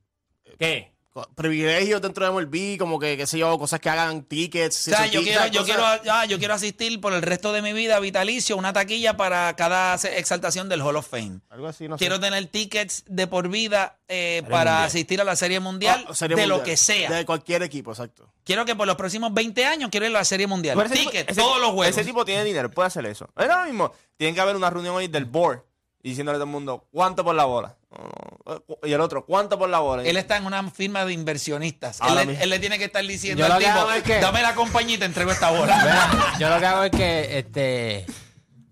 [0.59, 0.94] ¿Qué?
[1.35, 4.87] Privilegios dentro de MLB, como que, qué sé yo, cosas que hagan tickets.
[4.87, 5.65] O sea, yo quiero, yo, cosas-
[6.01, 9.55] quiero, ah, yo quiero asistir por el resto de mi vida vitalicio, una taquilla para
[9.55, 11.39] cada exaltación del Hall of Fame.
[11.49, 11.99] Algo así, no sé.
[11.99, 14.87] Quiero tener tickets de por vida eh, para Mundial.
[14.87, 17.09] asistir a la Serie Mundial Ah, Serie de lo que sea.
[17.09, 18.31] De cualquier equipo, exacto.
[18.43, 20.77] Quiero que por los próximos 20 años quiero ir a la Serie Mundial.
[20.77, 21.87] Tipo- Tickets, ese- todos los juegos.
[21.95, 23.29] Ese tipo tiene dinero, puede hacer eso.
[23.35, 25.61] Ahora mismo, tiene que haber una reunión hoy del board
[26.05, 27.77] y diciéndole a todo el mundo, ¿cuánto por la bola?
[28.83, 30.03] Y el otro, ¿cuánto por la bola?
[30.03, 31.99] Él está en una firma de inversionistas.
[32.07, 32.43] Él, le- mismo.
[32.43, 34.99] él le tiene que estar diciendo al tipo, hago es que- dame la compañía y
[34.99, 35.75] te entrego esta bola.
[35.81, 38.05] Mira, yo lo que hago es que este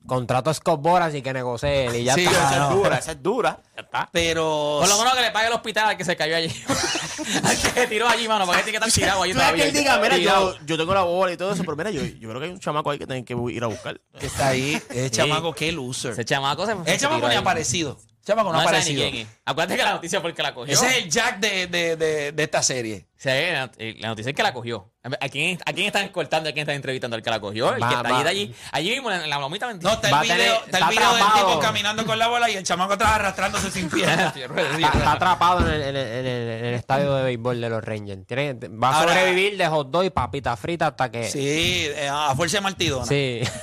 [0.06, 2.50] contrato a Scott Boras y que negocie él y ya Sí, está.
[2.50, 3.60] esa es dura, esa es dura.
[3.76, 4.10] Ya está.
[4.12, 6.48] Pero Por lo menos que le pague el hospital al que se cayó allí.
[7.44, 9.66] al que se tiró allí, mano, porque tiene que estar tirado allí Tú que todavía.
[9.66, 12.30] él diga, mira, yo, yo tengo la bola y todo eso, pero mira, yo, yo
[12.30, 14.00] creo que hay un chamaco ahí que tienen que ir a buscar.
[14.20, 16.12] que está ahí, es chamaco, qué loser.
[16.12, 17.98] Ese chamaco se Ese chamaco ni aparecido.
[18.26, 19.06] Chamaco no, No ha aparecido.
[19.44, 20.74] Acuérdate que la noticia fue el que la cogió.
[20.74, 23.06] Ese es el Jack de, de, de, de esta serie.
[23.18, 24.90] Sí, la, eh, la noticia es que la cogió.
[25.20, 26.50] ¿A quién, ¿A quién están cortando?
[26.50, 27.18] ¿A quién están entrevistando?
[27.18, 27.74] El que la cogió.
[27.76, 28.16] El Va, que está va.
[28.16, 28.56] allí, de allí.
[28.72, 31.26] Allí mismo, en la lomita No, está el Va video, tener- está el video del
[31.34, 34.34] tipo caminando con la bola y el chamaco atrás arrastrándose sin piernas.
[34.36, 37.70] Está, está atrapado en el, en el- en el- en el estadio de béisbol de
[37.70, 38.26] los Rangers.
[38.26, 41.30] Tiene- va a Ahora- sobrevivir de hot dog y papita frita hasta que.
[41.30, 43.06] Sí, eh, a fuerza de martidona.
[43.06, 43.42] Sí.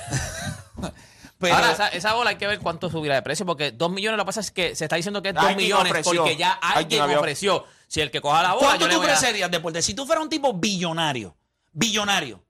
[1.41, 4.15] Pero, Ahora, esa, esa bola hay que ver cuánto subirá de precio, porque 2 millones
[4.17, 6.21] lo que pasa es que se está diciendo que es 2 Alguien millones ofreció.
[6.21, 7.65] porque ya alguien ofreció.
[7.87, 9.05] Si el que coja la bola, ¿cuánto yo tú a...
[9.05, 9.81] ofrecerías, Deporte?
[9.81, 11.35] Si tú fueras un tipo billonario,
[11.73, 12.41] billonario,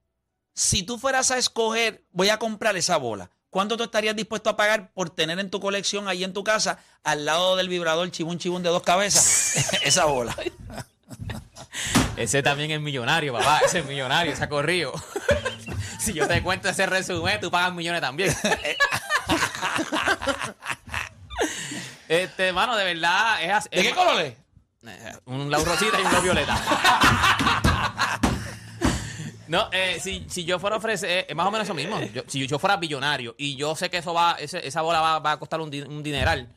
[0.53, 4.57] si tú fueras a escoger, voy a comprar esa bola, ¿cuánto tú estarías dispuesto a
[4.57, 8.37] pagar por tener en tu colección, ahí en tu casa, al lado del vibrador chibún
[8.37, 10.35] chibún de dos cabezas, esa bola?
[12.17, 13.61] Ese también es millonario, papá.
[13.65, 14.93] Ese es millonario, se ha corrido.
[15.99, 18.33] si yo te cuento ese resumen, tú pagas millones también.
[22.07, 23.69] este, mano, de verdad, es así.
[23.71, 24.33] ¿De es- qué color es?
[24.87, 26.57] Eh, Un lau rosita y un lau violeta.
[29.47, 31.99] No, eh, si, si yo fuera a ofrecer, eh, es más o menos eso mismo.
[32.01, 35.19] Yo- si yo fuera billonario y yo sé que eso va, ese- esa bola va,
[35.19, 36.47] va a costar un, di- un dineral,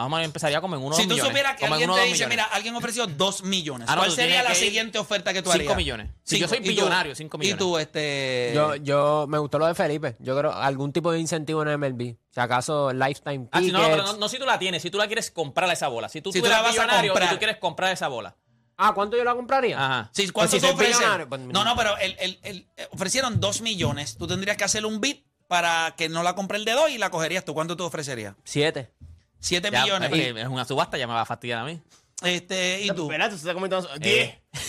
[0.00, 1.30] más o menos empezaría como en uno Si dos tú millones.
[1.30, 2.46] supieras que como en alguien uno te dos dice, millones.
[2.48, 4.98] mira, alguien ofreció dos millones, Ah, no, ¿cuál tú sería tienes la que ir siguiente
[4.98, 5.76] oferta que tú cinco harías?
[5.76, 6.10] millones.
[6.24, 6.68] Si yo soy ¿Y tú?
[6.68, 7.58] billonario, cinco Y millones.
[7.58, 8.52] tú, este...
[8.54, 10.16] Yo, yo me gustó lo de Felipe.
[10.20, 12.16] Yo creo algún tipo de incentivo en MLB.
[12.30, 14.90] Si acaso lifetime Ah, si no, no, pero no, no si tú la tienes, si
[14.90, 16.08] tú la quieres comprar esa bola.
[16.08, 17.30] Si tú, Si tú la vas a millonario y comprar.
[17.30, 18.36] tú quieres comprar esa bola.
[18.82, 19.76] Ah, ¿cuánto yo la compraría?
[19.84, 20.10] Ajá.
[20.14, 23.38] Sí, Pues ¿cuánto si soy billonario, pues, no, no, pero el, el- el- eh, ofrecieron
[23.38, 24.16] dos millones.
[24.16, 25.16] Tú tendrías que hacer un bid
[25.48, 27.52] para que no la compre el de dos y la cogerías tú.
[27.52, 28.36] ¿Cuánto tú ofrecerías?
[28.44, 28.90] Siete.
[29.40, 30.08] Siete Ya, millones.
[30.10, 31.80] porque es una subasta, ya me va a fastidiar a mí.
[32.22, 33.04] Este, ¿y tú?
[33.10, 33.88] Espera, tú estás comentando.
[34.00, 34.38] Eh.
[34.52, 34.66] 10.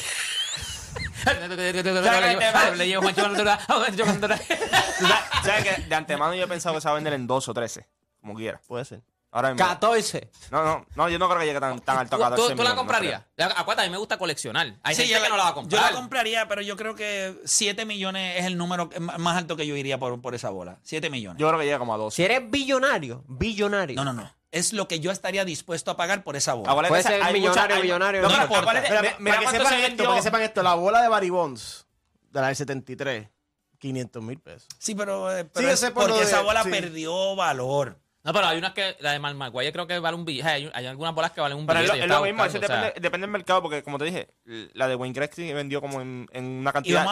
[2.77, 3.59] Le llevo Juancho Ventura.
[3.67, 4.37] Juancho Ventura.
[4.37, 4.43] ¿Tú
[5.07, 7.51] sabes, sabes que de antemano yo he pensado que se va a vender en 12
[7.51, 7.87] o 13,
[8.21, 8.59] como quiera.
[8.67, 9.01] Puede ser.
[9.33, 9.65] Ahora mismo.
[9.65, 10.29] 14.
[10.51, 12.47] No, no, no, yo no creo que llegue tan, tan alto a ¿Tú, 14 tú-
[12.49, 13.23] tú la millones, no comprarías?
[13.57, 14.75] Acuérdate, a mí me gusta coleccionar.
[14.83, 15.81] Hay Sí, gente yo que no la va a comprar.
[15.81, 19.55] Yo la compraría, pero yo creo que 7 millones es el número que- más alto
[19.55, 20.79] que yo iría por, por esa bola.
[20.83, 21.39] 7 millones.
[21.39, 22.15] Yo creo que llega como a 12.
[22.17, 23.95] Si eres billonario, billonario.
[23.95, 24.29] no, no, no.
[24.51, 26.71] Es lo que yo estaría dispuesto a pagar por esa bola.
[26.71, 28.69] Acuérdate Puede que ser hay millonario, mucha- hay- millonario, No, no pero importa.
[28.71, 31.01] acuérdate, Mira, mira, para, que cuánto sepan se esto, para que sepan esto, la bola
[31.01, 31.87] de Barry Bonds
[32.31, 33.29] de la del 73,
[33.79, 34.67] 500 mil pesos.
[34.77, 36.69] Sí, pero, eh, pero Sí, es ese por lo porque de- esa bola sí.
[36.69, 37.97] perdió valor.
[38.23, 40.47] No, pero hay unas que, la de Mal Maguire creo que vale un billete.
[40.47, 42.07] Hay, hay algunas bolas que valen un Pero es billete.
[42.07, 43.97] lo, yo es lo mismo, eso buscando, o sea, depende, depende del mercado, porque como
[43.97, 44.29] te dije,
[44.73, 47.03] la de Wayne Gretzky vendió como en, en una cantidad.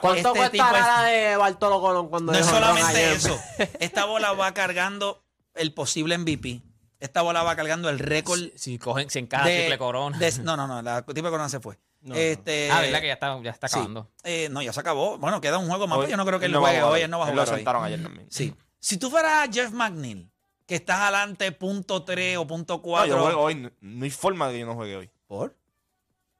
[0.00, 3.38] ¿Cuánto Este tipo cuestará es- la de Bartolo Colón cuando No es solamente eso.
[3.78, 5.22] Esta bola va cargando
[5.54, 6.60] el posible MVP.
[6.98, 10.18] Esta bola va cargando el récord si, si cogen, si encaja de, triple corona.
[10.18, 10.82] de- no, no, no.
[10.82, 11.78] La triple corona se fue.
[12.14, 13.74] este, ah, ¿verdad que ya está, ya está sí.
[13.76, 14.10] acabando?
[14.24, 15.18] Eh, no, ya se acabó.
[15.18, 15.98] Bueno, queda un juego más.
[15.98, 17.02] Hoy- pero yo no creo que él no juegue hoy.
[17.02, 17.58] Él no va a Él jugar Lo hoy.
[17.58, 18.26] sentaron ayer también.
[18.28, 18.52] Sí.
[18.80, 20.28] Si tú fueras Jeff McNeil,
[20.68, 23.08] que estás adelante punto 3 o punto No, 4.
[23.16, 23.54] yo juego hoy.
[23.56, 25.10] No, no hay forma de que yo no juegue hoy.
[25.26, 25.56] ¿Por?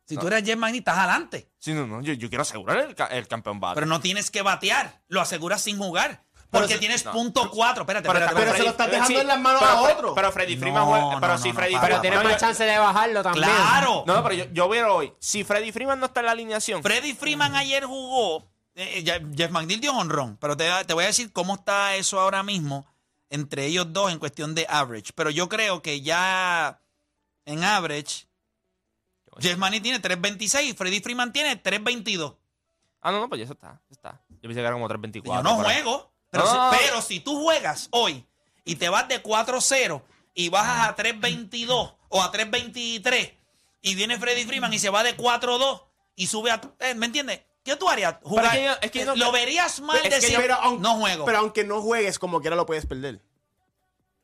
[0.05, 0.21] Si No.
[0.21, 1.51] tú eres Jeff McNeil, estás adelante.
[1.59, 2.01] Sí, no, no.
[2.03, 3.75] Yo, yo quiero asegurar el, el campeón bate.
[3.75, 5.01] Pero no tienes que batear.
[5.09, 6.23] Lo aseguras sin jugar.
[6.51, 7.13] Porque tienes no.
[7.13, 7.83] punto 4.
[7.83, 8.41] Espérate, Pero- espérate.
[8.47, 10.15] pero se lo estás eh, dejando en las manos pero a otro.
[10.15, 11.21] Pero Freddy Freeman No, juega.
[11.21, 13.45] Pero no, si no, Freddy no, Pero tienes no, más chance de bajarlo también.
[13.45, 14.05] Claro.
[14.07, 15.13] No, no, pero yo, yo voy a ir hoy.
[15.19, 16.83] Si Freddy Freeman no está en la alineación.
[16.83, 18.51] Freddy Freeman ayer jugó.
[18.75, 20.39] eh, ya- Jeff McNeil dio honrón.
[20.41, 22.87] Pero te, te voy a decir cómo está eso ahora mismo
[23.31, 25.13] entre ellos dos en cuestión de average.
[25.15, 26.81] Pero yo creo que ya
[27.45, 28.27] en average,
[29.39, 32.37] Jeff McNeil tiene 3.26 y Freddy Freeman tiene 3.22.
[33.01, 33.81] Ah, no, no, pues ya eso está.
[33.85, 34.21] eso está.
[34.29, 35.23] Yo pensé que era como 3.24.
[35.25, 36.13] Yo no juego.
[36.31, 36.79] Pero, No, si, no, no.
[36.79, 38.27] pero si tú juegas hoy
[38.65, 40.03] y te vas de 4-0
[40.35, 43.35] y bajas a 3.22 o a 3.23
[43.81, 45.85] y viene Freddy Freeman y se va de 4-2
[46.17, 46.61] y sube a...
[46.81, 47.41] eh, ¿Me entiendes?
[47.69, 48.17] ¿Qué tú harías?
[48.23, 50.37] Jugar, es que yo- es que yo no- ¿Lo verías mal Es que yo- decir,
[50.39, 51.25] Pero aun- no juego?
[51.27, 53.21] Pero aunque no juegues, como quiera lo puedes perder.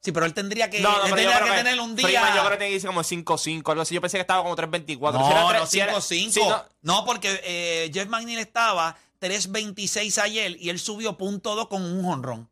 [0.01, 1.81] sí, pero él tendría que, No, no, él pero yo tendría creo que que tener
[1.81, 2.07] un día...
[2.07, 3.95] Freeman yo creo que tiene que irse como 5-5, algo así.
[3.95, 5.19] Yo pensé que estaba como 3.24.
[5.19, 6.33] No, Si era no, tres- si era- 5-5.
[6.33, 11.69] sí, no, no, porque eh, Jeff McNeil estaba 3.26 ayer y él subió punto .2
[11.69, 12.51] con un honrón.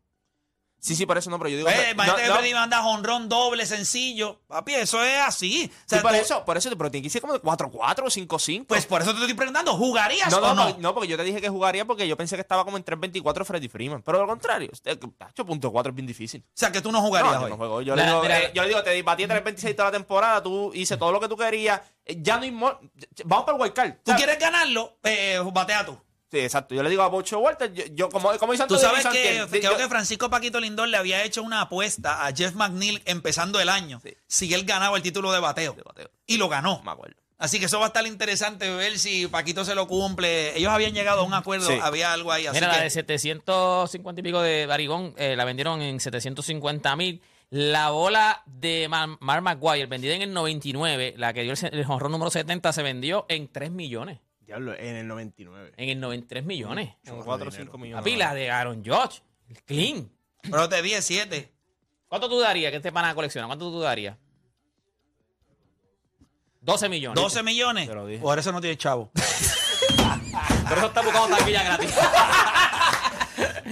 [0.83, 1.69] Sí, sí, por eso no, pero yo digo.
[1.69, 4.41] Eh, no, que no, manda honrón doble, sencillo.
[4.47, 5.71] Papi, eso es así.
[5.73, 8.05] O sea, sí, por tú- eso, por eso, pero tiene que irse como de 4-4
[8.05, 8.65] o 5-5.
[8.67, 10.69] Pues por eso te estoy preguntando, ¿jugarías no, o no, no?
[10.69, 12.83] no, no, porque yo te dije que jugaría porque yo pensé que estaba como en
[12.85, 14.01] 3.24 Freddy Freeman.
[14.03, 16.43] Pero lo contrario, este, tacho, punto 4 es bien difícil.
[16.45, 17.49] O sea, que tú no No, jugarías yo hoy.
[17.49, 17.81] no juego.
[17.81, 18.39] Yo, le digo, mira.
[18.41, 21.27] eh, yo le digo, te batí 3.26 toda la temporada, tú hice todo lo que
[21.27, 21.81] tú querías.
[22.05, 22.79] eh, Ya no hay mo-
[23.25, 23.93] Vamos para el wild card.
[24.03, 24.97] ¿Tú quieres ganarlo?
[25.03, 25.97] Eh, batea tú.
[26.33, 26.73] Sí, exacto.
[26.73, 29.77] Yo le digo a Bocho Walter, yo, yo como, como Tú sabes que creo yo-
[29.77, 33.99] que Francisco Paquito Lindor le había hecho una apuesta a Jeff McNeil empezando el año
[34.03, 34.15] Sí.
[34.25, 35.73] si él ganaba el título de bateo.
[35.73, 36.09] De bateo.
[36.25, 36.81] Y lo ganó.
[36.83, 37.15] Me acuerdo.
[37.37, 40.57] Así que eso va a estar interesante ver si Paquito se lo cumple.
[40.57, 41.77] Ellos habían llegado a un acuerdo, Sí.
[41.79, 42.47] había algo ahí.
[42.47, 47.21] Así Mira, la de 750 y pico de Barigón eh, la vendieron en 750 mil.
[47.49, 51.85] La bola de Mar- Mark McGuire, vendida en el 99, la que dio el, el
[51.85, 54.19] jonrón número 70, se vendió en 3 millones.
[54.45, 55.73] Diablo, en el 99.
[55.77, 56.95] En el 93 millones.
[57.07, 58.17] Como 4 o 5 millones.
[58.17, 59.21] La de Aaron Judge.
[59.49, 60.11] el Clean.
[60.41, 61.51] Pero te di 7.
[62.07, 63.47] ¿Cuánto tú darías que este pana colecciona?
[63.47, 64.17] ¿Cuánto tú darías?
[66.61, 67.21] 12 millones.
[67.21, 67.89] 12 millones.
[68.21, 69.11] Por eso no tiene chavo.
[70.67, 71.93] Por eso está buscando taquilla gratis.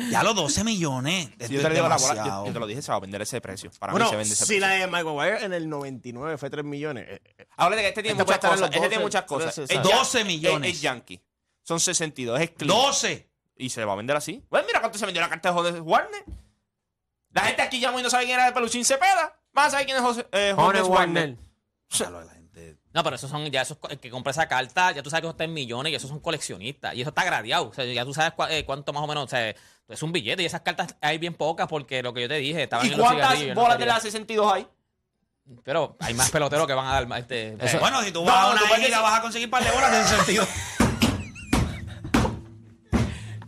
[0.10, 1.30] ya los 12 millones.
[1.40, 3.22] Esto yo te, digo la bola, yo, yo te lo dije, se va a vender
[3.22, 3.72] ese precio.
[3.80, 4.68] Para Bueno, mí se vende ese si precio.
[4.68, 7.06] la de Michael Wire en el 99 fue 3 millones.
[7.10, 8.60] eh, eh, Ahora que este tiene Este puede muchas estar en cosas.
[8.62, 9.56] los Este 12, tiene muchas cosas.
[9.56, 9.90] 13, Es ¿sabes?
[9.92, 10.70] ya- 12 millones.
[10.70, 11.22] Es, es Yankee.
[11.64, 12.40] Son 62.
[12.42, 12.68] Es clean.
[12.78, 13.30] 12.
[13.58, 14.44] Y se va a vender así.
[14.50, 16.24] Bueno, mira cuánto se vendió la carta de Warner.
[17.32, 19.40] La gente aquí llamó y no sabe quién era el peluchín Cepeda.
[19.54, 20.84] Vas a saber quién es José, eh, Warner.
[20.84, 21.38] Warner.
[22.94, 25.28] No, pero esos son, ya esos, el que compra esa carta, ya tú sabes que
[25.28, 26.94] eso está en millones y esos son coleccionistas.
[26.94, 27.70] Y eso está gradeado.
[27.70, 30.12] O sea, ya tú sabes cua- eh, cuánto más o menos, o sea, es un
[30.12, 30.44] billete.
[30.44, 33.00] Y esas cartas hay bien pocas porque lo que yo te dije, estaban ¿Y en
[33.00, 33.94] cuántas bolas de quería.
[33.94, 34.68] la 62 hay?
[35.64, 37.56] Pero hay más peloteros que van a dar más, este.
[37.60, 39.94] Eh, bueno, si tú No, vas a una isla vas a conseguir par de bolas
[39.94, 40.46] en ese sentido.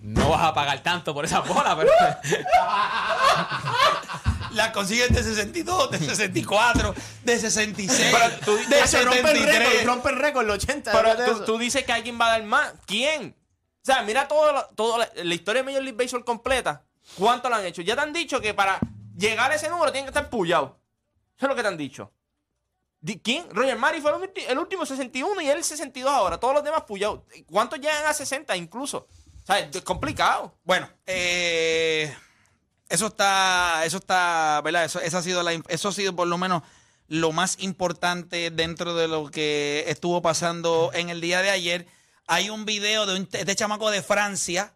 [0.01, 1.91] no vas a pagar tanto por esas bolas, pero.
[4.53, 9.25] Las consigues de 62, de 64, de 66, Pero tú- de Ah, se rompe el
[9.25, 9.85] récord, 73.
[9.85, 10.91] rompe el récord, el 80.
[10.91, 11.43] Pero tú, eso.
[11.45, 12.73] tú dices que alguien va a dar más.
[12.85, 13.35] ¿Quién?
[13.81, 16.83] O sea, mira todo la, la historia de Major League Baseball completa.
[17.17, 17.81] ¿Cuánto lo han hecho?
[17.81, 18.79] Ya te han dicho que para
[19.17, 20.71] llegar a ese número tienen que estar pullados.
[21.35, 22.11] Eso es lo que te han dicho.
[23.01, 23.49] Di- ¿Quién?
[23.49, 26.37] Roger Mari fue el, ulti- el último 61 y él el 62 ahora.
[26.39, 27.21] Todos los demás pullados.
[27.51, 29.07] ¿Cuántos llegan a 60 incluso?
[29.43, 30.57] O sea, es complicado.
[30.63, 32.15] Bueno, eh,
[32.93, 34.85] eso está, eso está, ¿verdad?
[34.85, 36.61] Eso, esa ha sido la, eso ha sido por lo menos
[37.07, 41.87] lo más importante dentro de lo que estuvo pasando en el día de ayer.
[42.27, 44.73] Hay un video de un, este chamaco de Francia.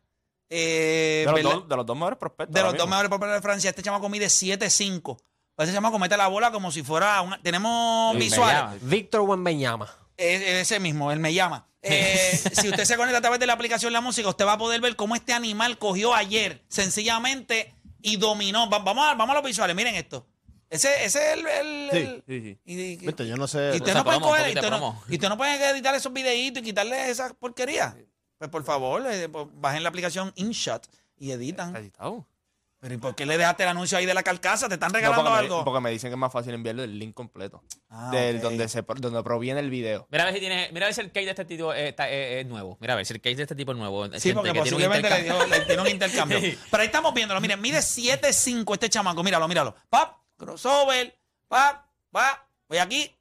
[0.49, 2.53] eh, De los, dos, de los dos mejores prospectos.
[2.53, 5.17] de los dos mejores prospectos de Francia, este chamaco mide 7'5".
[5.59, 7.41] Ese chamaco mete la bola como si fuera una...
[7.41, 8.55] Tenemos Sí, me visuales.
[8.61, 8.75] llama.
[8.81, 9.89] Víctor Wembeñama.
[10.17, 11.65] Eh, Ese mismo, él me llama.
[11.89, 14.57] Eh, si usted se conecta a través de la aplicación La Música, usted va a
[14.57, 18.69] poder ver cómo este animal cogió ayer, sencillamente, y dominó.
[18.69, 20.25] Va- vamos, a, vamos a los visuales, miren esto.
[20.69, 21.47] Ese, ese es el...
[21.47, 22.59] el- Sí, el- sí, sí.
[22.65, 23.71] y- y- Viste, yo no y sé.
[23.71, 25.03] usted Esa no puede promo, un coger, y poquito de usted no, promo.
[25.09, 27.95] y usted no puede editar esos videitos y quitarle esa porquería.
[28.37, 31.67] Pues por favor, eh, pues, bajen la aplicación InShot y editan.
[31.69, 32.27] Está editado.
[32.79, 34.67] Pero ¿y por qué le dejaste el anuncio ahí de la carcasa?
[34.67, 35.57] ¿Te están No, regalando porque, algo?
[35.59, 37.63] me, porque me dicen que es más fácil enviarle el link completo.
[37.89, 40.07] Ah, del, donde, se, donde proviene el video.
[40.11, 40.69] Mira a ver si tiene.
[40.71, 42.77] Mira a ver si el case de este tipo eh, está- eh, es nuevo.
[42.79, 44.05] Mira a ver si el case de este tipo es nuevo.
[44.19, 45.47] Sí, porque que tiene un posiblemente le, intercambio.
[45.47, 46.39] dio, le tiene un intercambio.
[46.71, 47.41] Pero ahí estamos viéndolo.
[47.41, 49.23] Miren, mide 7'5 este chamaco.
[49.23, 49.75] Míralo, míralo.
[49.89, 52.39] Pap, crossover, pap, pap.
[52.69, 53.11] Voy aquí,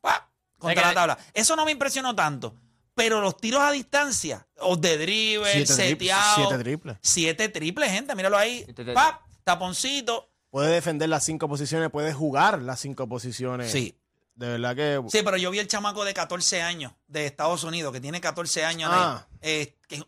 [0.00, 0.24] pap,
[0.58, 1.18] contra la tabla.
[1.32, 2.56] Eso no me impresionó tanto.
[2.94, 6.34] Pero los tiros a distancia, o de Siete triples, seteado.
[6.36, 6.96] siete triples.
[7.00, 8.14] Siete triples, gente.
[8.14, 8.64] Míralo ahí.
[8.94, 10.30] Pap, taponcito.
[10.50, 13.72] Puede defender las cinco posiciones, puede jugar las cinco posiciones.
[13.72, 13.98] Sí.
[14.36, 15.00] De verdad que.
[15.10, 18.64] Sí, pero yo vi el chamaco de 14 años de Estados Unidos, que tiene 14
[18.64, 18.90] años.
[18.90, 19.26] de- Ah.
[19.42, 20.02] eh, que-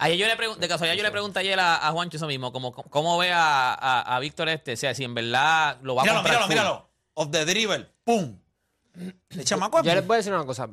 [0.00, 2.52] Ayer yo le pregunté, de casualidad yo le pregunté ayer a, a Juancho eso mismo,
[2.52, 6.02] como, cómo ve a, a, a Víctor este, o sea, si en verdad lo va
[6.02, 6.54] a míralo, comprar míralo, full.
[6.54, 6.90] míralo.
[7.14, 7.90] Off the dribble.
[8.04, 8.38] ¡Pum!
[9.30, 10.68] El chamaco es Yo les voy a decir una cosa.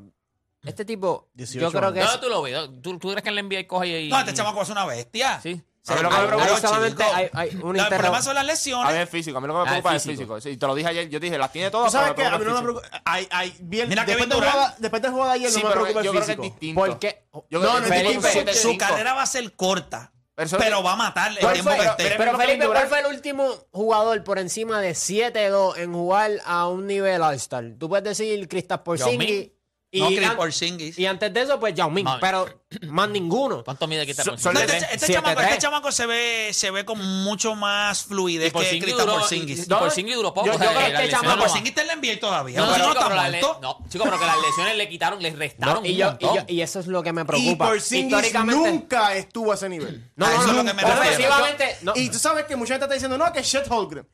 [0.66, 2.58] Este tipo, 18 yo creo que No, es, tú lo ves.
[2.82, 4.10] ¿Tú, tú crees que en la NBA coge y.
[4.10, 5.40] No, este chamaco es una bestia.
[5.42, 5.62] Sí.
[5.82, 7.16] Sí, A mí lo que me preocupa- hay hay solamente chicos.
[7.16, 8.96] hay, hay un No, el problema son las A mí lesiones.
[8.96, 9.38] es físico.
[9.38, 10.18] A mí lo que me Ah, preocupa es físico.
[10.36, 10.42] físico.
[10.42, 11.10] Sí, te lo dije ayer.
[11.10, 11.92] Yo te dije, las tiene ¿Tú todas.
[11.92, 12.80] sabes pero que a mí no me físico.
[12.82, 13.02] preocupa.
[13.06, 14.54] Ay, ay, bien, Mira después, Kevin del Durant.
[14.56, 16.32] jugada, después del juego de ayer Sí, no me pero preocupa yo el creo que
[16.32, 16.42] es físico.
[16.56, 16.82] distinto.
[16.82, 18.28] Porque Yo No, creo no que es Felipe distinto.
[18.32, 18.86] siete su cinco.
[18.88, 20.12] carrera va a ser corta.
[20.34, 21.78] Pero eso- Pero va a matar el ¿Cuál tiempo fue?
[21.78, 22.04] que pero- esté.
[22.04, 26.32] pero- Pero Kevin Felipe, ¿cuál fue el último jugador por encima de 7-2 en jugar
[26.46, 27.64] a un nivel All-Star?
[27.80, 29.52] Tú puedes decir Kristaps Porzingis Min.
[29.96, 31.00] Y, No, Chris Porzingis.
[31.00, 32.20] y antes de eso, pues Yao Ming, Mami.
[32.22, 32.46] pero
[32.90, 33.64] más ninguno.
[33.64, 37.00] ¿Cuánto mide que está No, este, este chamaco, este chamaco se ve, se ve con
[37.24, 39.66] mucho más fluidez Y que Porzingis Kristaps duró- Porzingis.
[39.66, 40.48] y Porzingis duró poco.
[40.48, 41.94] Yo- o sea, yo creo que este lesiones chamaco- No, lo- Porzingis está en la
[41.94, 42.60] NBA todavía.
[42.60, 44.90] No, No, no, no, chico, está pero le- no, chico, pero que las lesiones le
[44.90, 46.36] quitaron, le restaron No, y, un yo, y, montón.
[46.36, 47.68] yo- y eso es lo que me Y preocupa.
[47.68, 50.12] Porzingis Históricamente, nunca estuvo a ese nivel.
[50.16, 51.04] No, A no, eso no, es lo que me no, refiero.
[51.34, 51.94] ofensivamente, no.
[51.96, 54.08] Y tú sabes que mucha gente está diciendo, no, que Chet Holmgren.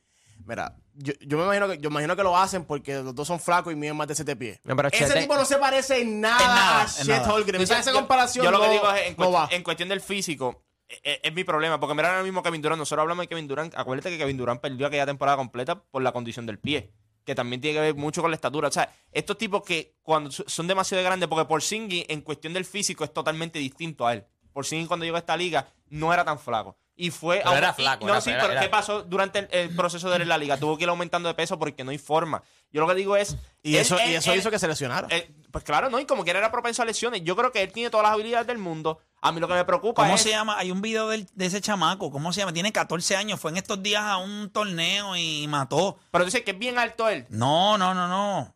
[0.46, 3.38] Mira, yo, yo me imagino que, yo imagino que lo hacen porque los dos son
[3.40, 4.60] flacos y miden más de 7 pies.
[4.64, 7.32] No, pero Ese tipo no se parece en nada, En nada, a Chet nada.
[7.32, 7.62] Holmgren.
[7.62, 9.48] O sea, esa Yo- comparación Yo lo que digo es, en, no cuest- va.
[9.50, 11.78] en cuestión del físico, e- e- es, mi problema.
[11.80, 12.78] Porque mira ahora mismo Kevin Durant.
[12.78, 13.74] Nosotros hablamos de Kevin Durant.
[13.76, 16.92] Acuérdate que Kevin Durant perdió aquella temporada completa por la condición del pie.
[17.24, 18.66] Que también tiene que ver mucho con la estatura.
[18.68, 23.04] O sea, estos tipos que cuando son demasiado grandes, porque Porzingis en cuestión del físico
[23.04, 24.24] es totalmente distinto a él.
[24.52, 26.76] Porzingis cuando llegó a esta liga no era tan flaco.
[27.04, 27.40] Y fue.
[27.42, 29.74] Pero era y- flaco, No, era- sí, era- pero era- ¿qué pasó durante el, el
[29.74, 30.56] proceso de él en la liga?
[30.56, 32.42] Tuvo que ir aumentando de peso porque no hay forma.
[32.70, 33.36] Yo lo que digo es.
[33.62, 35.08] Y él- eso, y eso él- hizo que se lesionara.
[35.10, 35.98] eh, pues claro, ¿no?
[35.98, 37.22] Y como quiera era propenso a lesiones.
[37.24, 39.00] Yo creo que él tiene todas las habilidades del mundo.
[39.20, 40.22] A mí lo que me preocupa ¿Cómo es.
[40.22, 40.56] se llama?
[40.58, 42.10] Hay un video del- de ese chamaco.
[42.12, 42.52] ¿Cómo se llama?
[42.52, 43.40] Tiene 14 años.
[43.40, 45.98] Fue en estos días a un torneo y mató.
[46.12, 47.26] Pero dice que es bien alto él.
[47.30, 48.54] No, no, no, no.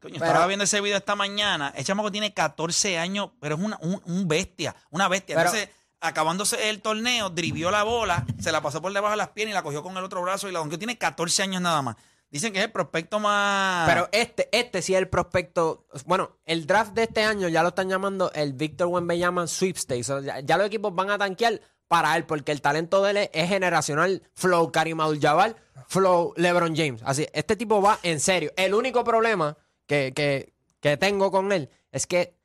[0.00, 1.72] Coño, Pero- estaba viendo ese video esta mañana.
[1.76, 5.36] El chamaco tiene 14 años, pero es una, un, un bestia, una bestia.
[5.36, 9.30] Pero- Entonces, acabándose el torneo, drivió la bola, se la pasó por debajo de las
[9.30, 10.78] piernas y la cogió con el otro brazo y la donkeó.
[10.78, 11.96] Tiene 14 años nada más.
[12.30, 13.88] Dicen que es el prospecto más...
[13.88, 15.86] Pero este, este sí es el prospecto.
[16.06, 20.10] Bueno, el draft de este año ya lo están llamando el Victor Wembanyama Sweepstakes.
[20.10, 23.48] O ya, los equipos van a tanquear para él, porque el talento de él es
[23.48, 24.22] generacional.
[24.34, 27.00] Flow Karim Abdul-Jabbar, Flow LeBron James.
[27.04, 28.52] Así, este tipo va en serio.
[28.56, 32.35] El único problema que, que, que tengo con él es que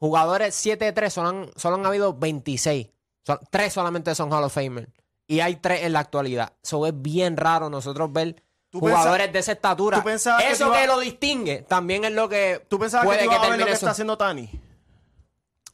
[0.00, 2.88] jugadores 7-3 solo han, solo han habido 26.
[3.24, 4.88] Son- tres solamente son Hall of Famer.
[5.28, 6.52] Y hay tres en la actualidad.
[6.60, 10.02] Eso es bien raro nosotros ver Tú jugadores pensa- de esa estatura.
[10.02, 13.24] que Eso te iba- que lo distingue también es lo que ¿Tú pensabas puede que,
[13.26, 14.50] tú ibas a ver lo que está haciendo Tani?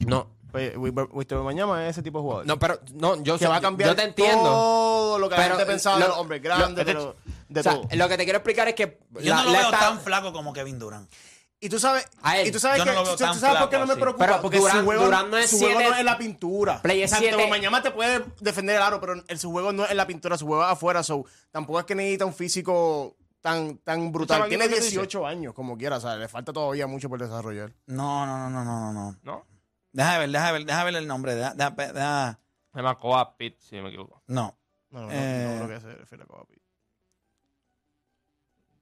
[0.00, 2.46] No, Víctor Mañana es ese tipo de jugador.
[2.46, 4.42] no, pero no, yo, que sé- va a cambiar yo te entiendo.
[4.42, 7.14] todo lo que la Pero, gente pensaba lo- de los hombres grandes, lo- de,
[7.48, 7.88] de O sea, todo.
[7.92, 10.00] lo que te quiero explicar es que Yo la- no lo la veo esta- tan
[10.00, 11.10] flaco como Kevin Durant.
[11.58, 12.48] Y tú sabes, A él.
[12.48, 14.26] y tú sabes Yo que no lo veo tú- sabes por qué no me preocupa,
[14.26, 16.82] Pero porque su juego, no es su juego siete- no es en la pintura.
[16.82, 19.84] Play es Santo siete- mañana te puede defender el aro, pero el, su juego no
[19.86, 23.16] es en la pintura, su juego es afuera, so, tampoco es que necesita un físico
[23.40, 24.48] tan, tan brutal.
[24.48, 24.90] Tiene que tú dices?
[24.92, 27.72] 18 años, como quiera, o sea, le falta todavía mucho por desarrollar.
[27.86, 29.16] No, no, no, no, no, no, no.
[29.22, 29.46] ¿No?
[29.92, 31.34] Déjame ver, déjame ver, déjame ver el nombre.
[31.34, 32.38] Deja, deja- deja-
[32.72, 34.22] Se llama Coa Pitt, si no me equivoco.
[34.26, 34.58] no.
[34.90, 35.56] No, no, no, Eh.
[35.58, 36.55] no creo que se refiere a Kobe.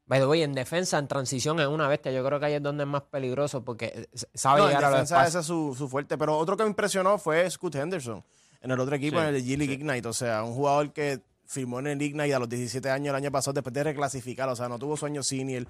[0.07, 2.12] By the way, en defensa, en transición es una bestia.
[2.12, 4.84] Yo creo que ahí es donde es más peligroso porque eh, sabe No, en llegar
[4.84, 6.18] a los defensa esa es su, su fuerte.
[6.18, 8.22] Pero otro que me impresionó fue Scoot Henderson
[8.61, 10.09] en el otro equipo, Sí, en el G League Ignite.
[10.09, 13.30] O sea, un jugador que firmó en el Ignite a los 17 años el año
[13.30, 14.48] pasado después de reclasificar.
[14.48, 15.66] O sea, no tuvo sueño senior.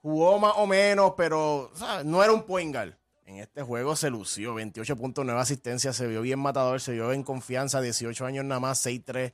[0.00, 2.94] Jugó más o menos, pero o sea, no era un point guard.
[3.26, 7.80] En este juego se lució, 28.9 asistencias, se vio bien matador, se vio en confianza,
[7.80, 9.32] 18 años nada más, 6-3.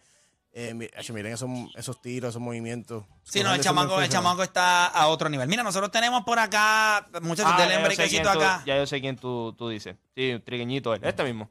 [0.53, 3.05] Eh, miren esos, esos tiros, esos movimientos.
[3.23, 5.49] Sí, no, el chamaco, el chamaco está a otro nivel.
[5.49, 8.63] Mira, nosotros tenemos por acá, muchachos, Ah, del ya, yo sé embrequecito quién tú- acá.
[8.67, 9.97] ya yo sé quién tú, tú dices.
[10.17, 11.01] Sí, un trigueñito él.
[11.05, 11.49] Este mismo.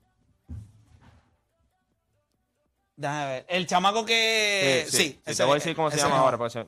[2.97, 3.45] Déjame ver.
[3.47, 4.85] El chamaco que...
[4.89, 6.23] Sí, Sí, ese- te voy a decir cómo se llama mismo.
[6.25, 6.37] ahora.
[6.37, 6.67] porque se-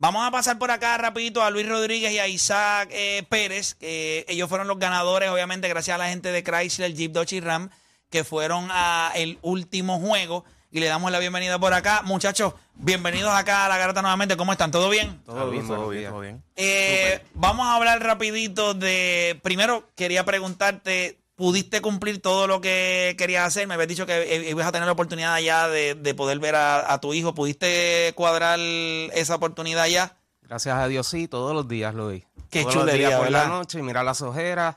[0.00, 4.24] Vamos a pasar por acá rapidito a Luis Rodríguez y a Isaac eh, Pérez, que
[4.28, 7.70] ellos fueron los ganadores, obviamente, gracias a la gente de Chrysler, Jeep, Dodge y Ram,
[8.10, 10.44] que fueron a el último juego.
[10.70, 12.02] Y le damos la bienvenida por acá.
[12.04, 14.36] Muchachos, bienvenidos acá a la garata nuevamente.
[14.36, 14.70] ¿Cómo están?
[14.70, 15.22] ¿Todo bien?
[15.24, 16.42] Todo bien, todo bien, todo bien.
[16.56, 19.40] Eh, vamos a hablar rapidito de...
[19.42, 23.66] Primero, quería preguntarte, ¿pudiste cumplir todo lo que querías hacer?
[23.66, 26.92] Me habías dicho que ibas a tener la oportunidad ya de, de poder ver a,
[26.92, 27.34] a tu hijo.
[27.34, 30.18] ¿Pudiste cuadrar esa oportunidad ya?
[30.42, 32.24] Gracias a Dios, sí, todos los días lo vi.
[32.50, 34.76] Qué todos chulería, los días por la noche, mira las ojeras.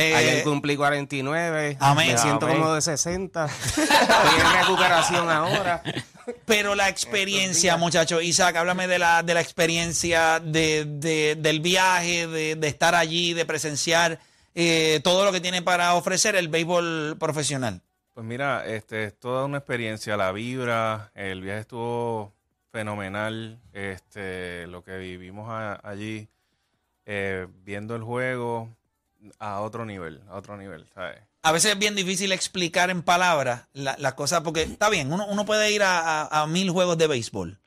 [0.00, 1.76] Eh, Ayer cumplí 49.
[1.80, 2.12] amén.
[2.12, 2.58] Me siento Amén.
[2.60, 3.46] como de 60.
[3.46, 5.82] Estoy en recuperación ahora.
[6.44, 12.28] Pero la experiencia, muchachos, Isaac, háblame de la, de la experiencia de, de- del viaje,
[12.28, 14.20] de, de estar allí, de presenciar
[14.54, 17.80] eh, todo lo que tiene para ofrecer el béisbol profesional.
[18.14, 22.32] Pues mira, este es toda una experiencia, la vibra, el viaje estuvo
[22.70, 26.28] fenomenal, este, lo que vivimos a- allí,
[27.06, 28.68] eh, viendo el juego
[29.38, 31.18] a otro nivel, a otro nivel, ¿sabes?
[31.42, 35.26] A veces es bien difícil explicar en palabras la- las cosas, porque está bien, uno,
[35.26, 37.58] uno puede ir a mil juegos de béisbol,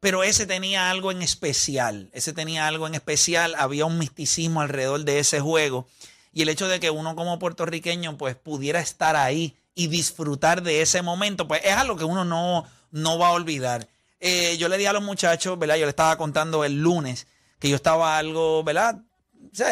[0.00, 5.04] pero ese tenía algo en especial, ese tenía algo en especial, había un misticismo alrededor
[5.04, 5.86] de ese juego,
[6.32, 10.80] y el hecho de que uno como puertorriqueño pues pudiera estar ahí y disfrutar de
[10.82, 13.88] ese momento, pues es algo que uno no, no va a olvidar.
[14.20, 15.76] Eh, yo le di a los muchachos, ¿verdad?
[15.76, 17.26] Yo le estaba contando el lunes
[17.58, 19.00] que yo estaba algo, ¿verdad?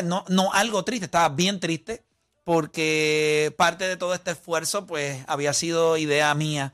[0.05, 2.03] No, no algo triste, estaba bien triste
[2.45, 6.73] porque parte de todo este esfuerzo pues había sido idea mía,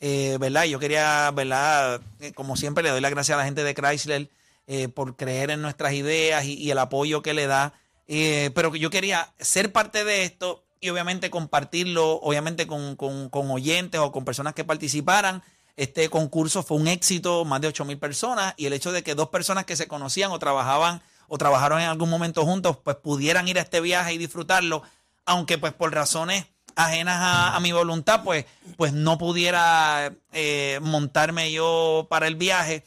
[0.00, 0.64] eh, ¿verdad?
[0.64, 2.00] Yo quería, ¿verdad?
[2.20, 4.30] Eh, Como siempre le doy las gracias a la gente de Chrysler
[4.68, 7.72] eh, por creer en nuestras ideas y, el apoyo que le da,
[8.06, 13.50] eh, pero yo quería ser parte de esto y obviamente compartirlo, obviamente con, con- con
[13.50, 15.42] oyentes o con personas que participaran.
[15.76, 19.14] Este concurso fue un éxito, más de 8 mil personas, y el hecho de que
[19.14, 23.46] dos personas que se conocían o trabajaban o trabajaron en algún momento juntos, pues pudieran
[23.46, 24.82] ir a este viaje y disfrutarlo,
[25.24, 32.06] aunque pues por razones ajenas a, mi voluntad, pues, pues no pudiera eh, montarme yo
[32.08, 32.84] para el viaje.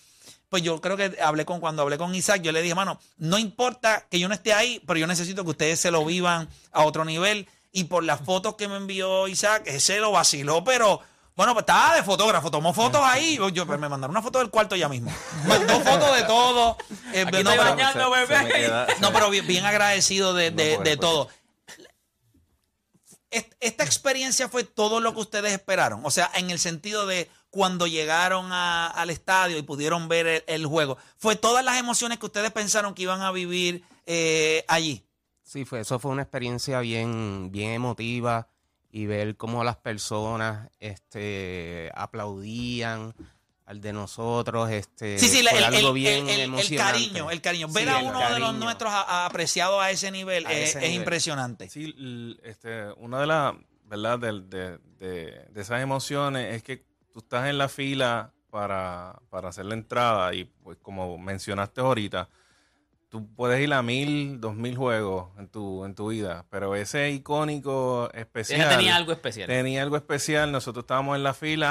[0.48, 3.38] Pues yo creo que hablé con, cuando hablé con Isaac, yo le dije, mano, no
[3.38, 6.84] importa que yo no esté ahí, pero yo necesito que ustedes se lo vivan a
[6.84, 7.48] otro nivel.
[7.74, 11.02] Y por las fotos que me envió Isaac, ese lo vaciló, pero
[11.36, 13.40] Bueno, pues estaba de fotógrafo, tomó fotos ahí.
[13.54, 15.12] Yo, pues, me mandaron una foto del cuarto ya mismo.
[15.48, 16.78] Mandó fotos de todo.
[17.14, 20.78] Eh, Aquí no, estoy pero- bañando, Se- queda- no, pero bien, bien agradecido de, de-
[20.78, 21.30] No, de todo.
[23.32, 26.02] Est- Esta experiencia fue todo lo que ustedes esperaron.
[26.06, 30.44] O sea, en el sentido de cuando llegaron a- al estadio y pudieron ver el,
[30.48, 30.98] el juego.
[31.18, 35.06] Fue todas las emociones que ustedes pensaron que iban a vivir eh, allí.
[35.44, 38.48] Sí, fue, eso fue una experiencia bien, bien emotiva
[38.92, 43.14] y ver cómo las personas este, aplaudían
[43.66, 44.70] al de nosotros.
[44.70, 46.92] Este, Sí, sí, el, algo el- bien el- el emocionante.
[46.94, 47.68] cariño, el cariño.
[47.70, 50.52] Sí, Ver a el uno de los nuestros a- a- apreciado a ese nivel A
[50.54, 50.98] es, ese es nivel.
[50.98, 51.70] impresionante.
[51.70, 53.54] Sí, este, una de las,
[53.86, 54.20] ¿verdad?
[54.20, 56.84] De, de- de- de esas emociones es que
[57.14, 62.28] tú estás en la fila para, para hacer la entrada y pues como mencionaste ahorita,
[63.12, 67.12] tú puedes ir a mil, dos mil juegos en tu, en tu vida, pero ese
[67.12, 69.48] icónico especial Ella tenía algo especial.
[69.48, 71.68] tenía algo especial, nosotros estábamos en la fila,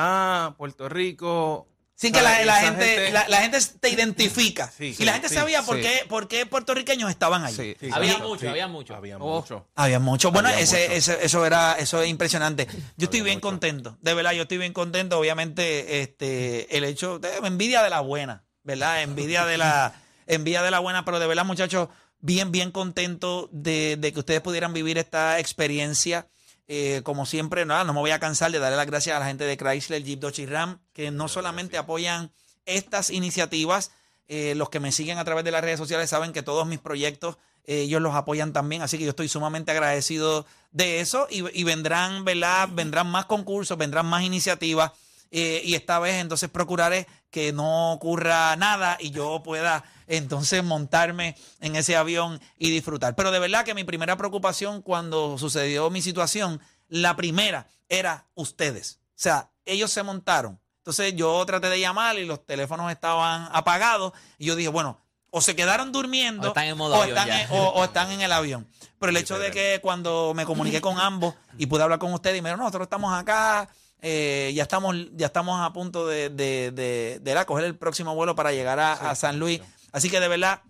[0.46, 1.66] ah, Puerto Rico.
[1.94, 4.70] Sí, que la, la gente, la, la gente te identifica.
[4.70, 8.22] Sí, y la gente sí, sabía por, qué, por qué puertorriqueños estaban Sí, Había sí,
[8.22, 8.94] mucho, sí, había mucho.
[8.94, 9.40] Había Oh.
[9.40, 9.66] mucho.
[9.74, 10.30] Había mucho.
[10.32, 10.92] Bueno, Había ese, mucho.
[10.94, 12.66] ese- eso era, eso es impresionante.
[12.96, 13.48] Yo estoy bien mucho.
[13.48, 13.98] contento.
[14.00, 15.18] De verdad, yo estoy bien contento.
[15.18, 19.02] Obviamente, este, el hecho, de, envidia de la buena, ¿verdad?
[19.02, 19.92] Envidia de la,
[20.30, 21.88] envidia de la buena, pero de verdad, muchachos,
[22.20, 26.28] bien, bien contento de, de que ustedes pudieran vivir esta experiencia.
[26.68, 29.26] Eh, como siempre, nada, no me voy a cansar de darle las gracias a la
[29.26, 32.30] gente de Chrysler, Jeep, Dodge y Ram, que no solamente apoyan
[32.64, 33.90] estas iniciativas,
[34.28, 36.78] eh, los que me siguen a través de las redes sociales saben que todos mis
[36.78, 41.42] proyectos eh, ellos los apoyan también, así que yo estoy sumamente agradecido de eso y,
[41.58, 42.68] y vendrán, ¿verdad?
[42.70, 44.92] Vendrán más concursos, vendrán más iniciativas
[45.30, 51.36] eh, y esta vez entonces procuraré que no ocurra nada y yo pueda entonces montarme
[51.60, 53.14] en ese avión y disfrutar.
[53.14, 58.98] Pero de verdad que mi primera preocupación cuando sucedió mi situación, la primera era ustedes.
[59.10, 60.58] O sea, ellos se montaron.
[60.78, 64.98] Entonces yo traté de llamar y los teléfonos estaban apagados y yo dije, bueno,
[65.30, 67.42] o se quedaron durmiendo O están en modo o avión están ya.
[67.42, 68.66] en- o- o están en el avión.
[68.98, 72.38] Pero el hecho de que cuando me comuniqué con ambos y pude hablar con ustedes
[72.38, 73.68] y me dijeron, no, nosotros estamos acá,
[74.02, 78.14] eh, ya estamos ya estamos a punto de, de, de, de, la, coger el próximo
[78.14, 79.60] vuelo para llegar a, a San Luis.
[79.92, 80.62] Así que de verdad,